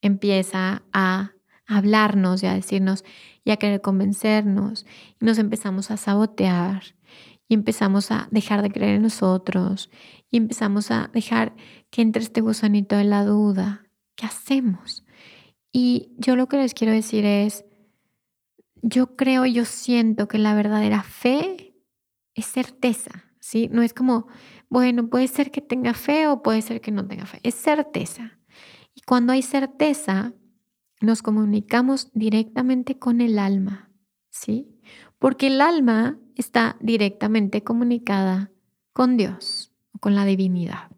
empieza 0.00 0.82
a 0.94 1.32
hablarnos 1.66 2.42
y 2.42 2.46
a 2.46 2.54
decirnos 2.54 3.04
y 3.44 3.50
a 3.50 3.58
querer 3.58 3.82
convencernos 3.82 4.86
y 5.20 5.24
nos 5.24 5.36
empezamos 5.36 5.90
a 5.90 5.98
sabotear 5.98 6.82
y 7.46 7.52
empezamos 7.52 8.10
a 8.10 8.28
dejar 8.30 8.62
de 8.62 8.70
creer 8.70 8.96
en 8.96 9.02
nosotros 9.02 9.90
y 10.30 10.38
empezamos 10.38 10.90
a 10.90 11.10
dejar 11.12 11.54
que 11.90 12.00
entre 12.00 12.22
este 12.22 12.40
gusanito 12.40 12.96
de 12.96 13.04
la 13.04 13.22
duda? 13.22 13.82
¿Qué 14.14 14.24
hacemos? 14.24 15.03
Y 15.76 16.14
yo 16.18 16.37
lo 16.37 16.46
que 16.46 16.56
les 16.56 16.72
quiero 16.72 16.92
decir 16.92 17.24
es, 17.24 17.64
yo 18.80 19.16
creo, 19.16 19.44
yo 19.44 19.64
siento 19.64 20.28
que 20.28 20.38
la 20.38 20.54
verdadera 20.54 21.02
fe 21.02 21.74
es 22.34 22.46
certeza, 22.46 23.24
¿sí? 23.40 23.68
No 23.72 23.82
es 23.82 23.92
como, 23.92 24.28
bueno, 24.70 25.08
puede 25.08 25.26
ser 25.26 25.50
que 25.50 25.60
tenga 25.60 25.92
fe 25.92 26.28
o 26.28 26.42
puede 26.42 26.62
ser 26.62 26.80
que 26.80 26.92
no 26.92 27.04
tenga 27.06 27.26
fe, 27.26 27.40
es 27.42 27.56
certeza. 27.56 28.38
Y 28.94 29.00
cuando 29.00 29.32
hay 29.32 29.42
certeza, 29.42 30.32
nos 31.00 31.22
comunicamos 31.22 32.08
directamente 32.12 32.98
con 33.00 33.20
el 33.20 33.38
alma, 33.38 33.90
¿sí? 34.30 34.80
Porque 35.18 35.48
el 35.48 35.60
alma 35.60 36.20
está 36.37 36.76
directamente 36.80 37.64
comunicada 37.64 38.52
con 38.92 39.16
Dios 39.16 39.74
con 40.04 40.14
la 40.14 40.26
divinidad. 40.26 40.93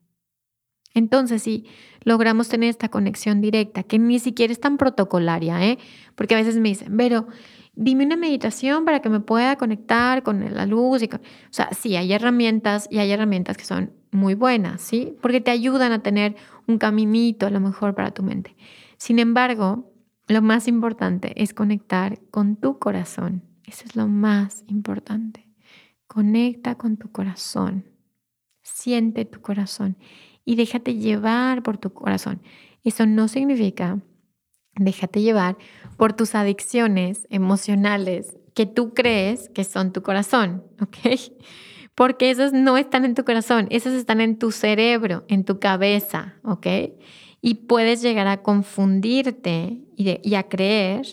Entonces, 0.96 1.42
si 1.42 1.66
logramos 2.04 2.48
tener 2.48 2.70
esta 2.70 2.88
conexión 2.88 3.42
directa, 3.42 3.82
que 3.82 3.98
ni 3.98 4.18
siquiera 4.18 4.50
es 4.50 4.60
tan 4.60 4.78
protocolaria, 4.78 5.62
¿eh? 5.62 5.78
porque 6.14 6.34
a 6.34 6.38
veces 6.38 6.56
me 6.56 6.70
dicen, 6.70 6.96
pero 6.96 7.26
dime 7.74 8.06
una 8.06 8.16
meditación 8.16 8.86
para 8.86 9.00
que 9.00 9.10
me 9.10 9.20
pueda 9.20 9.56
conectar 9.56 10.22
con 10.22 10.54
la 10.54 10.64
luz. 10.64 11.02
Y 11.02 11.10
O 11.12 11.18
sea, 11.50 11.68
sí, 11.78 11.96
hay 11.96 12.14
herramientas 12.14 12.88
y 12.90 12.96
hay 12.96 13.10
herramientas 13.10 13.58
que 13.58 13.66
son 13.66 13.92
muy 14.10 14.34
buenas, 14.34 14.80
¿sí? 14.80 15.14
Porque 15.20 15.42
te 15.42 15.50
ayudan 15.50 15.92
a 15.92 16.02
tener 16.02 16.34
un 16.66 16.78
caminito 16.78 17.46
a 17.46 17.50
lo 17.50 17.60
mejor 17.60 17.94
para 17.94 18.12
tu 18.12 18.22
mente. 18.22 18.56
Sin 18.96 19.18
embargo, 19.18 19.92
lo 20.28 20.40
más 20.40 20.66
importante 20.66 21.34
es 21.36 21.52
conectar 21.52 22.20
con 22.30 22.56
tu 22.56 22.78
corazón. 22.78 23.42
Eso 23.66 23.84
es 23.84 23.96
lo 23.96 24.08
más 24.08 24.64
importante. 24.66 25.46
Conecta 26.06 26.76
con 26.76 26.96
tu 26.96 27.12
corazón. 27.12 27.84
Siente 28.62 29.26
tu 29.26 29.42
corazón 29.42 29.98
y 30.46 30.56
déjate 30.56 30.94
llevar 30.94 31.62
por 31.62 31.76
tu 31.76 31.92
corazón. 31.92 32.40
Eso 32.84 33.04
no 33.04 33.28
significa 33.28 33.98
déjate 34.78 35.22
llevar 35.22 35.56
por 35.96 36.12
tus 36.12 36.34
adicciones 36.34 37.26
emocionales 37.30 38.36
que 38.54 38.66
tú 38.66 38.94
crees 38.94 39.48
que 39.50 39.64
son 39.64 39.92
tu 39.92 40.02
corazón, 40.02 40.64
¿ok? 40.80 41.20
Porque 41.94 42.30
esas 42.30 42.52
no 42.52 42.76
están 42.76 43.04
en 43.04 43.14
tu 43.14 43.24
corazón, 43.24 43.68
esas 43.70 43.94
están 43.94 44.20
en 44.20 44.38
tu 44.38 44.52
cerebro, 44.52 45.24
en 45.28 45.44
tu 45.44 45.58
cabeza, 45.58 46.34
¿ok? 46.42 46.66
Y 47.40 47.54
puedes 47.66 48.02
llegar 48.02 48.26
a 48.26 48.42
confundirte 48.42 49.80
y, 49.96 50.34
a 50.34 50.42
creer 50.48 51.06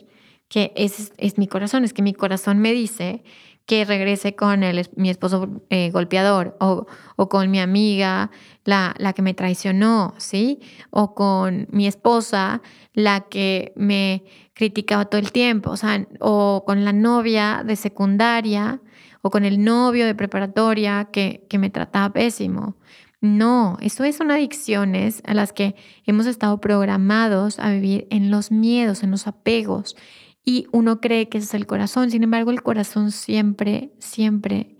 que 0.50 0.74
ese 0.76 1.04
es, 1.04 1.14
es 1.18 1.38
mi 1.38 1.48
corazón, 1.48 1.86
es 1.86 1.94
que 1.94 2.02
mi 2.02 2.14
corazón 2.14 2.60
me 2.60 2.74
dice 2.74 3.24
que 3.66 3.86
regrese 3.86 4.36
con 4.36 4.64
el, 4.64 4.90
mi 4.96 5.10
esposo 5.10 5.64
eh, 5.70 5.90
golpeador 5.92 6.58
o, 6.60 6.86
o, 7.16 7.30
con 7.30 7.50
mi 7.50 7.60
amiga, 7.60 8.30
la, 8.66 8.94
la, 8.98 9.14
que 9.14 9.22
me 9.22 9.34
traicionó, 9.34 10.14
¿sí? 10.18 10.60
O 10.90 11.16
con 11.16 11.68
mi 11.72 11.88
esposa, 11.88 12.62
la 12.94 13.22
que 13.22 13.72
me 13.76 14.26
criticaba 14.54 15.06
todo 15.06 15.20
el 15.20 15.32
tiempo, 15.32 15.72
o 15.72 15.78
sea, 15.78 16.06
o 16.20 16.64
con 16.66 16.84
la 16.84 16.94
novia 16.94 17.64
de 17.66 17.76
secundaria 17.76 18.82
o 19.22 19.30
con 19.30 19.46
el 19.46 19.64
novio 19.64 20.06
de 20.06 20.16
preparatoria 20.16 21.10
que, 21.12 21.46
que 21.50 21.58
me 21.58 21.70
trataba 21.70 22.12
pésimo. 22.12 22.76
No, 23.22 23.78
eso 23.80 24.04
son 24.12 24.32
adicciones 24.32 25.22
a 25.26 25.34
las 25.34 25.54
que 25.54 25.76
hemos 26.06 26.26
estado 26.26 26.60
programados 26.60 27.58
a 27.58 27.72
vivir 27.72 28.06
en 28.10 28.30
los 28.30 28.52
miedos, 28.52 29.02
en 29.02 29.12
los 29.12 29.28
apegos, 29.28 29.96
y 30.46 30.68
uno 30.72 31.00
cree 31.00 31.30
que 31.30 31.38
ese 31.38 31.48
es 31.48 31.54
el 31.54 31.68
corazón. 31.68 32.12
Sin 32.12 32.24
embargo, 32.24 32.52
el 32.52 32.64
corazón 32.64 33.12
siempre, 33.12 33.94
siempre 34.00 34.78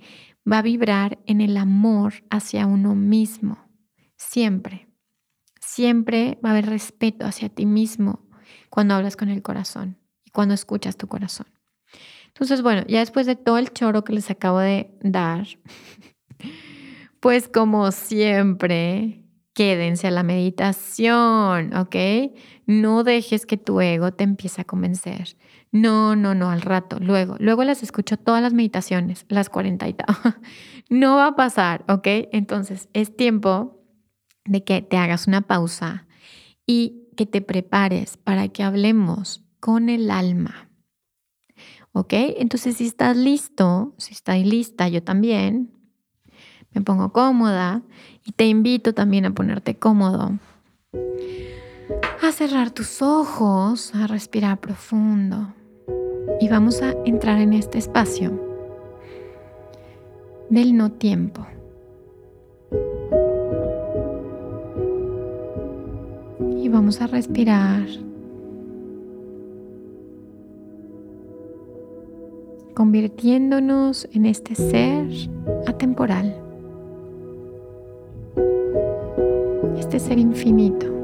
va 0.50 0.60
a 0.60 0.62
vibrar 0.62 1.20
en 1.26 1.42
el 1.42 1.56
amor 1.58 2.26
hacia 2.30 2.68
uno 2.68 2.96
mismo. 2.96 3.58
Siempre. 4.18 4.88
Siempre 5.62 6.38
va 6.44 6.50
a 6.50 6.52
haber 6.54 6.66
respeto 6.66 7.26
hacia 7.26 7.50
ti 7.50 7.66
mismo 7.66 8.28
cuando 8.70 8.94
hablas 8.94 9.16
con 9.16 9.30
el 9.30 9.42
corazón 9.42 9.98
y 10.26 10.32
cuando 10.32 10.54
escuchas 10.54 10.98
tu 10.98 11.08
corazón. 11.08 11.48
Entonces, 12.28 12.62
bueno, 12.62 12.84
ya 12.88 13.00
después 13.00 13.26
de 13.26 13.36
todo 13.36 13.58
el 13.58 13.72
choro 13.72 14.04
que 14.04 14.14
les 14.14 14.30
acabo 14.32 14.60
de 14.60 14.98
dar, 15.02 15.48
pues 17.20 17.48
como 17.48 17.92
siempre, 17.92 19.24
quédense 19.54 20.08
a 20.08 20.12
la 20.12 20.24
meditación, 20.24 21.76
¿ok? 21.76 21.96
No 22.66 23.04
dejes 23.04 23.46
que 23.46 23.58
tu 23.58 23.80
ego 23.82 24.12
te 24.12 24.24
empiece 24.24 24.62
a 24.62 24.66
convencer. 24.66 25.38
No, 25.74 26.16
no, 26.16 26.36
no, 26.36 26.52
al 26.52 26.62
rato, 26.62 27.00
luego, 27.00 27.36
luego 27.40 27.64
las 27.64 27.82
escucho 27.82 28.16
todas 28.16 28.44
las 28.44 28.54
meditaciones, 28.54 29.26
las 29.28 29.50
40 29.50 29.88
y 29.88 29.94
tal. 29.94 30.06
no 30.90 31.16
va 31.16 31.30
a 31.30 31.36
pasar, 31.36 31.84
¿ok? 31.88 32.08
Entonces 32.32 32.90
es 32.94 33.18
tiempo 33.18 33.84
de 34.46 34.64
que 34.64 34.84
te 34.84 34.98
hagas 34.98 35.26
una 35.26 35.42
pausa 35.42 36.06
y 36.68 37.10
que 37.18 37.26
te 37.26 37.42
prepares 37.42 38.18
para 38.18 38.50
que 38.50 38.62
hablemos 38.62 39.44
con 39.60 39.90
el 39.90 40.12
alma. 40.12 40.70
¿Ok? 41.92 42.14
Entonces, 42.14 42.78
si 42.78 42.86
estás 42.86 43.18
listo, 43.18 43.96
si 43.98 44.14
estás 44.14 44.40
lista, 44.46 44.88
yo 44.90 45.02
también, 45.02 45.72
me 46.72 46.82
pongo 46.82 47.12
cómoda 47.12 47.82
y 48.24 48.32
te 48.34 48.46
invito 48.46 48.94
también 48.94 49.26
a 49.26 49.34
ponerte 49.34 49.76
cómodo, 49.80 50.38
a 52.22 52.32
cerrar 52.32 52.70
tus 52.70 53.02
ojos, 53.02 53.94
a 53.96 54.06
respirar 54.06 54.60
profundo 54.60 55.54
y 56.40 56.50
vamos 56.50 56.82
a 56.82 56.94
entrar 57.06 57.40
en 57.40 57.54
este 57.54 57.78
espacio 57.78 58.32
del 60.50 60.76
no 60.76 60.92
tiempo. 60.92 61.46
Y 66.58 66.70
vamos 66.70 67.02
a 67.02 67.08
respirar 67.08 67.86
convirtiéndonos 72.74 74.08
en 74.14 74.26
este 74.26 74.56
ser 74.56 75.08
atemporal, 75.68 76.36
este 79.78 80.00
ser 80.00 80.18
infinito 80.18 81.03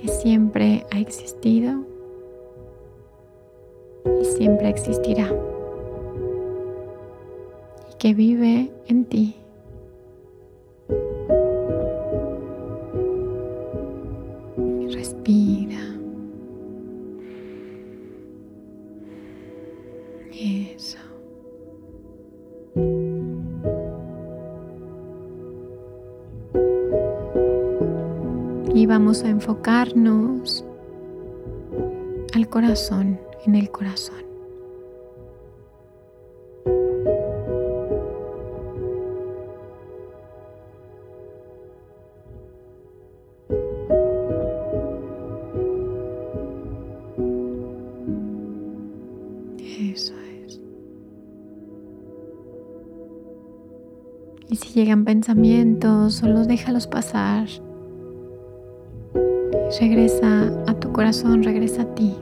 que 0.00 0.08
siempre 0.08 0.86
ha 0.90 0.98
existido 0.98 1.84
y 4.20 4.24
siempre 4.24 4.70
existirá 4.70 5.30
y 7.90 7.96
que 7.98 8.14
vive 8.14 8.70
en 8.88 9.04
ti. 9.04 9.39
Y 28.72 28.86
vamos 28.86 29.24
a 29.24 29.28
enfocarnos 29.28 30.64
al 32.34 32.48
corazón, 32.48 33.20
en 33.44 33.56
el 33.56 33.70
corazón. 33.70 34.24
Eso 49.58 50.14
es. 50.44 50.60
Y 54.48 54.56
si 54.56 54.72
llegan 54.72 55.04
pensamientos, 55.04 56.14
solo 56.14 56.44
déjalos 56.44 56.86
pasar. 56.86 57.48
Regresa 59.80 60.52
a 60.66 60.74
tu 60.74 60.92
corazón, 60.92 61.42
regresa 61.42 61.82
a 61.82 61.94
ti. 61.94 62.14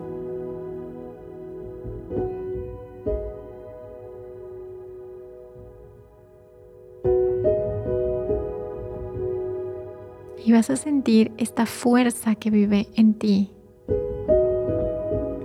Y 10.44 10.52
vas 10.52 10.70
a 10.70 10.76
sentir 10.76 11.32
esta 11.36 11.66
fuerza 11.66 12.36
que 12.36 12.50
vive 12.50 12.86
en 12.94 13.14
ti, 13.14 13.50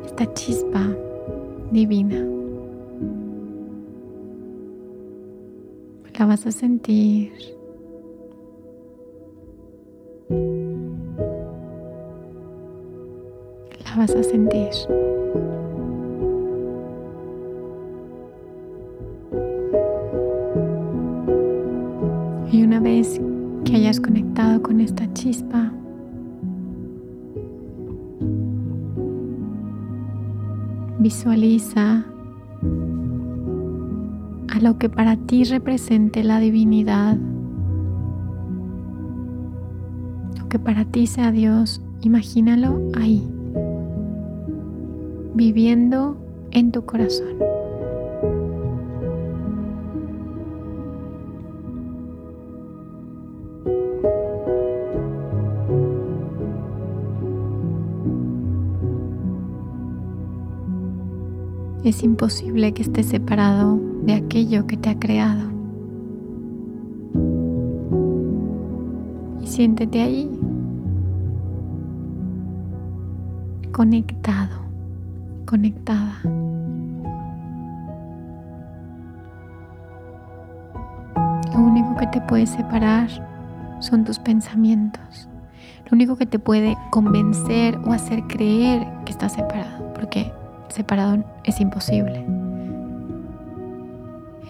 esta 0.05 0.31
chispa 0.35 0.95
divina. 1.71 2.23
La 6.19 6.27
vas 6.27 6.45
a 6.45 6.51
sentir 6.51 7.33
visualiza 30.99 32.05
a 34.49 34.59
lo 34.59 34.77
que 34.77 34.89
para 34.89 35.17
ti 35.17 35.43
represente 35.43 36.23
la 36.23 36.39
divinidad, 36.39 37.17
lo 40.39 40.47
que 40.49 40.59
para 40.59 40.85
ti 40.85 41.07
sea 41.07 41.31
Dios, 41.31 41.81
imagínalo 42.01 42.79
ahí 42.95 43.27
viviendo 45.35 46.17
en 46.51 46.71
tu 46.71 46.85
corazón. 46.85 47.62
Es 61.83 62.03
imposible 62.03 62.73
que 62.73 62.83
estés 62.83 63.07
separado 63.07 63.79
de 64.03 64.13
aquello 64.13 64.67
que 64.67 64.77
te 64.77 64.89
ha 64.89 64.99
creado. 64.99 65.51
Y 69.41 69.47
siéntete 69.47 70.01
ahí, 70.01 70.29
conectado 73.71 74.63
conectada. 75.53 76.19
Lo 81.53 81.59
único 81.59 81.95
que 81.95 82.07
te 82.07 82.21
puede 82.21 82.47
separar 82.47 83.07
son 83.81 84.03
tus 84.03 84.17
pensamientos. 84.17 85.29
Lo 85.85 85.95
único 85.95 86.15
que 86.15 86.25
te 86.25 86.39
puede 86.39 86.75
convencer 86.89 87.77
o 87.85 87.93
hacer 87.93 88.23
creer 88.23 88.87
que 89.05 89.11
estás 89.11 89.33
separado, 89.33 89.93
porque 89.93 90.33
separado 90.73 91.23
es 91.43 91.59
imposible. 91.59 92.25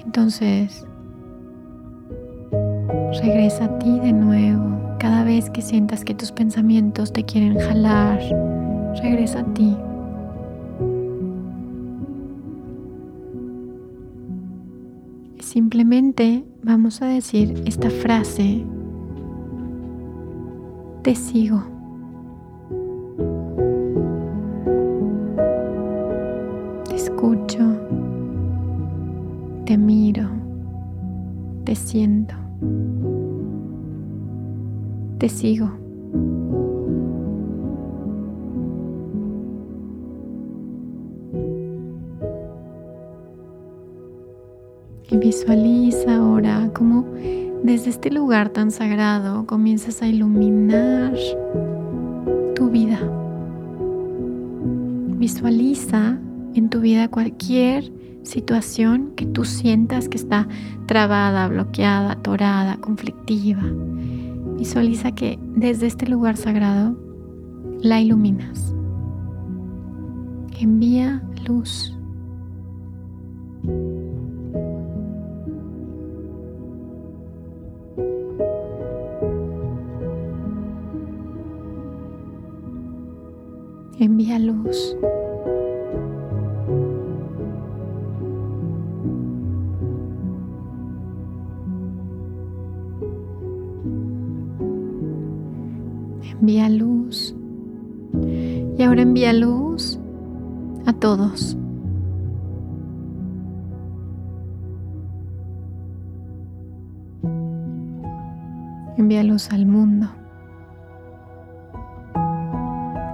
Entonces, 0.06 0.86
regresa 3.22 3.66
a 3.66 3.80
ti 3.80 4.00
de 4.00 4.14
nuevo. 4.14 4.98
Cada 5.00 5.24
vez 5.24 5.50
que 5.50 5.62
sientas 5.62 6.06
que 6.06 6.16
tus 6.16 6.32
pensamientos 6.32 7.12
te 7.12 7.24
quieren 7.24 7.58
jalar, 7.60 8.20
regresa 9.02 9.40
a 9.40 9.54
ti. 9.54 9.76
Simplemente 15.40 16.44
vamos 16.64 17.02
a 17.02 17.08
decir 17.08 17.62
esta 17.66 17.90
frase, 17.90 18.64
te 21.04 21.16
sigo. 21.16 21.73
Te 31.74 31.80
siento, 31.80 32.36
te 35.18 35.28
sigo. 35.28 35.72
Y 45.10 45.18
visualiza 45.18 46.18
ahora 46.18 46.70
cómo 46.76 47.06
desde 47.64 47.90
este 47.90 48.12
lugar 48.12 48.50
tan 48.50 48.70
sagrado 48.70 49.48
comienzas 49.48 50.04
a 50.04 50.08
iluminar 50.08 51.16
tu 52.54 52.70
vida. 52.70 53.00
Visualiza 55.18 56.20
en 56.54 56.70
tu 56.70 56.82
vida 56.82 57.08
cualquier 57.08 57.92
situación 58.24 59.12
que 59.16 59.26
tú 59.26 59.46
sientas 59.46 60.10
que 60.10 60.18
está 60.18 60.48
trabada, 60.86 61.48
bloqueada, 61.48 62.14
atorada, 62.14 62.78
conflictiva. 62.78 63.64
Visualiza 64.58 65.14
que 65.14 65.40
desde 65.56 65.88
este 65.88 66.08
lugar 66.08 66.38
sagrado 66.38 66.98
la 67.82 68.00
iluminas. 68.00 68.74
Envía 70.60 71.22
luz. 71.46 71.94
Ahora 98.86 99.02
envía 99.02 99.32
luz 99.32 99.98
a 100.86 100.92
todos. 100.94 101.58
Envía 108.98 109.24
luz 109.24 109.52
al 109.52 109.66
mundo. 109.66 110.08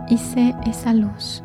Y 0.09 0.17
sé 0.17 0.55
esa 0.65 0.93
luz. 0.93 1.43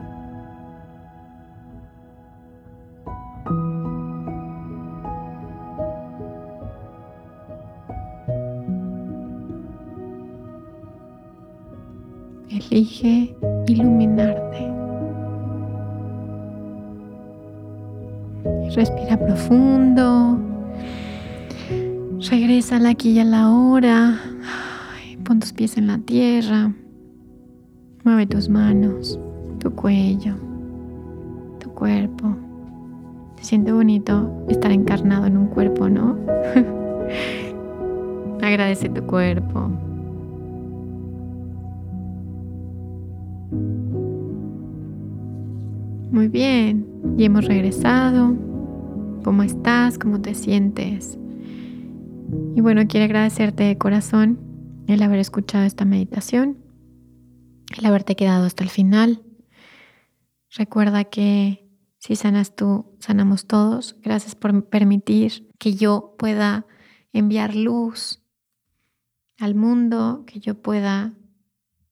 Elige 12.50 13.36
iluminarte. 13.72 14.70
Respira 18.74 19.16
profundo. 19.18 20.38
Regresa 22.30 22.76
al 22.76 22.86
aquí 22.86 23.10
y 23.10 23.20
a 23.20 23.24
la 23.24 23.50
hora. 23.50 24.20
pon 25.24 25.40
tus 25.40 25.52
pies 25.52 25.76
en 25.76 25.86
la 25.86 25.98
tierra. 25.98 26.72
Mueve 28.04 28.26
tus 28.26 28.48
manos, 28.48 29.18
tu 29.60 29.70
cuello, 29.70 30.34
tu 31.60 31.70
cuerpo. 31.70 32.36
Se 33.36 33.44
siente 33.44 33.72
bonito 33.72 34.30
estar 34.48 34.72
encarnado 34.72 35.26
en 35.26 35.38
un 35.38 35.46
cuerpo, 35.46 35.88
¿no? 35.88 36.18
Agradece 38.42 38.90
tu 38.90 39.02
cuerpo. 39.06 39.70
Bien, 46.34 47.14
y 47.16 47.24
hemos 47.24 47.44
regresado. 47.44 48.36
¿Cómo 49.22 49.44
estás? 49.44 50.00
¿Cómo 50.00 50.20
te 50.20 50.34
sientes? 50.34 51.16
Y 52.56 52.60
bueno, 52.60 52.88
quiero 52.88 53.04
agradecerte 53.04 53.62
de 53.62 53.78
corazón 53.78 54.40
el 54.88 55.00
haber 55.04 55.20
escuchado 55.20 55.64
esta 55.64 55.84
meditación, 55.84 56.58
el 57.78 57.86
haberte 57.86 58.16
quedado 58.16 58.46
hasta 58.46 58.64
el 58.64 58.70
final. 58.70 59.22
Recuerda 60.50 61.04
que 61.04 61.70
si 61.98 62.16
sanas 62.16 62.56
tú, 62.56 62.96
sanamos 62.98 63.46
todos. 63.46 63.96
Gracias 64.02 64.34
por 64.34 64.68
permitir 64.68 65.48
que 65.60 65.74
yo 65.74 66.16
pueda 66.18 66.66
enviar 67.12 67.54
luz 67.54 68.24
al 69.38 69.54
mundo, 69.54 70.24
que 70.26 70.40
yo 70.40 70.60
pueda 70.60 71.14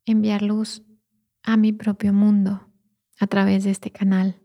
enviar 0.05 0.43
luz 0.43 0.83
a 1.45 1.57
mi 1.57 1.73
propio 1.73 2.13
mundo 2.13 2.72
a 3.23 3.27
través 3.29 3.63
de 3.63 3.71
este 3.71 3.93
canal. 3.93 4.41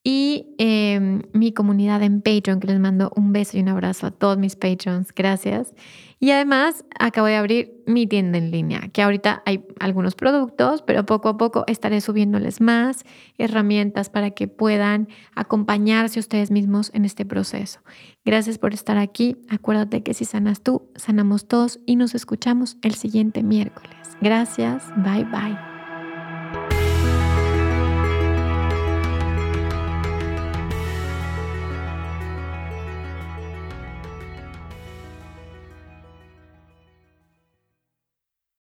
y 0.10 0.56
em, 0.58 1.24
mi 1.34 1.52
comunidad 1.52 2.02
en 2.02 2.22
Patreon, 2.22 2.62
que 2.62 2.68
les 2.68 2.80
mando 2.80 3.12
un 3.18 3.34
beso 3.34 3.58
y 3.58 3.60
un 3.60 3.68
abrazo 3.68 4.08
a 4.08 4.12
todos 4.12 4.38
mis 4.38 4.56
Patrons, 4.56 5.14
gracias. 5.14 5.74
Y 6.18 6.32
además 6.32 6.86
acabo 6.98 7.28
de 7.28 7.36
abrir 7.36 7.84
mi 7.86 8.08
tienda 8.08 8.38
en 8.38 8.50
línea, 8.50 8.88
que 8.94 9.02
ahorita 9.02 9.44
hay 9.46 9.66
algunos 9.82 10.16
productos, 10.16 10.82
pero 10.82 11.06
poco 11.06 11.28
a 11.28 11.38
poco 11.38 11.66
estaré 11.68 12.00
subiéndoles 12.00 12.62
más 12.62 13.04
herramientas 13.38 14.10
para 14.10 14.32
que 14.32 14.48
puedan 14.48 15.10
acompañarse 15.36 16.22
ustedes 16.22 16.52
mismos 16.52 16.90
en 16.94 17.04
este 17.04 17.26
proceso. 17.26 17.82
Gracias 18.24 18.60
por 18.60 18.74
estar 18.74 18.98
aquí. 18.98 19.36
Acuérdate 19.50 20.04
que 20.04 20.14
si 20.14 20.24
sanas 20.24 20.62
tú, 20.62 20.90
sanamos 20.96 21.50
todos 21.50 21.82
y 21.86 21.98
nos 21.98 22.16
escuchamos 22.16 22.78
el 22.82 22.96
siguiente 22.96 23.44
miércoles. 23.44 23.92
Gracias. 24.22 24.86
Bye 25.04 25.26
bye. 25.26 25.67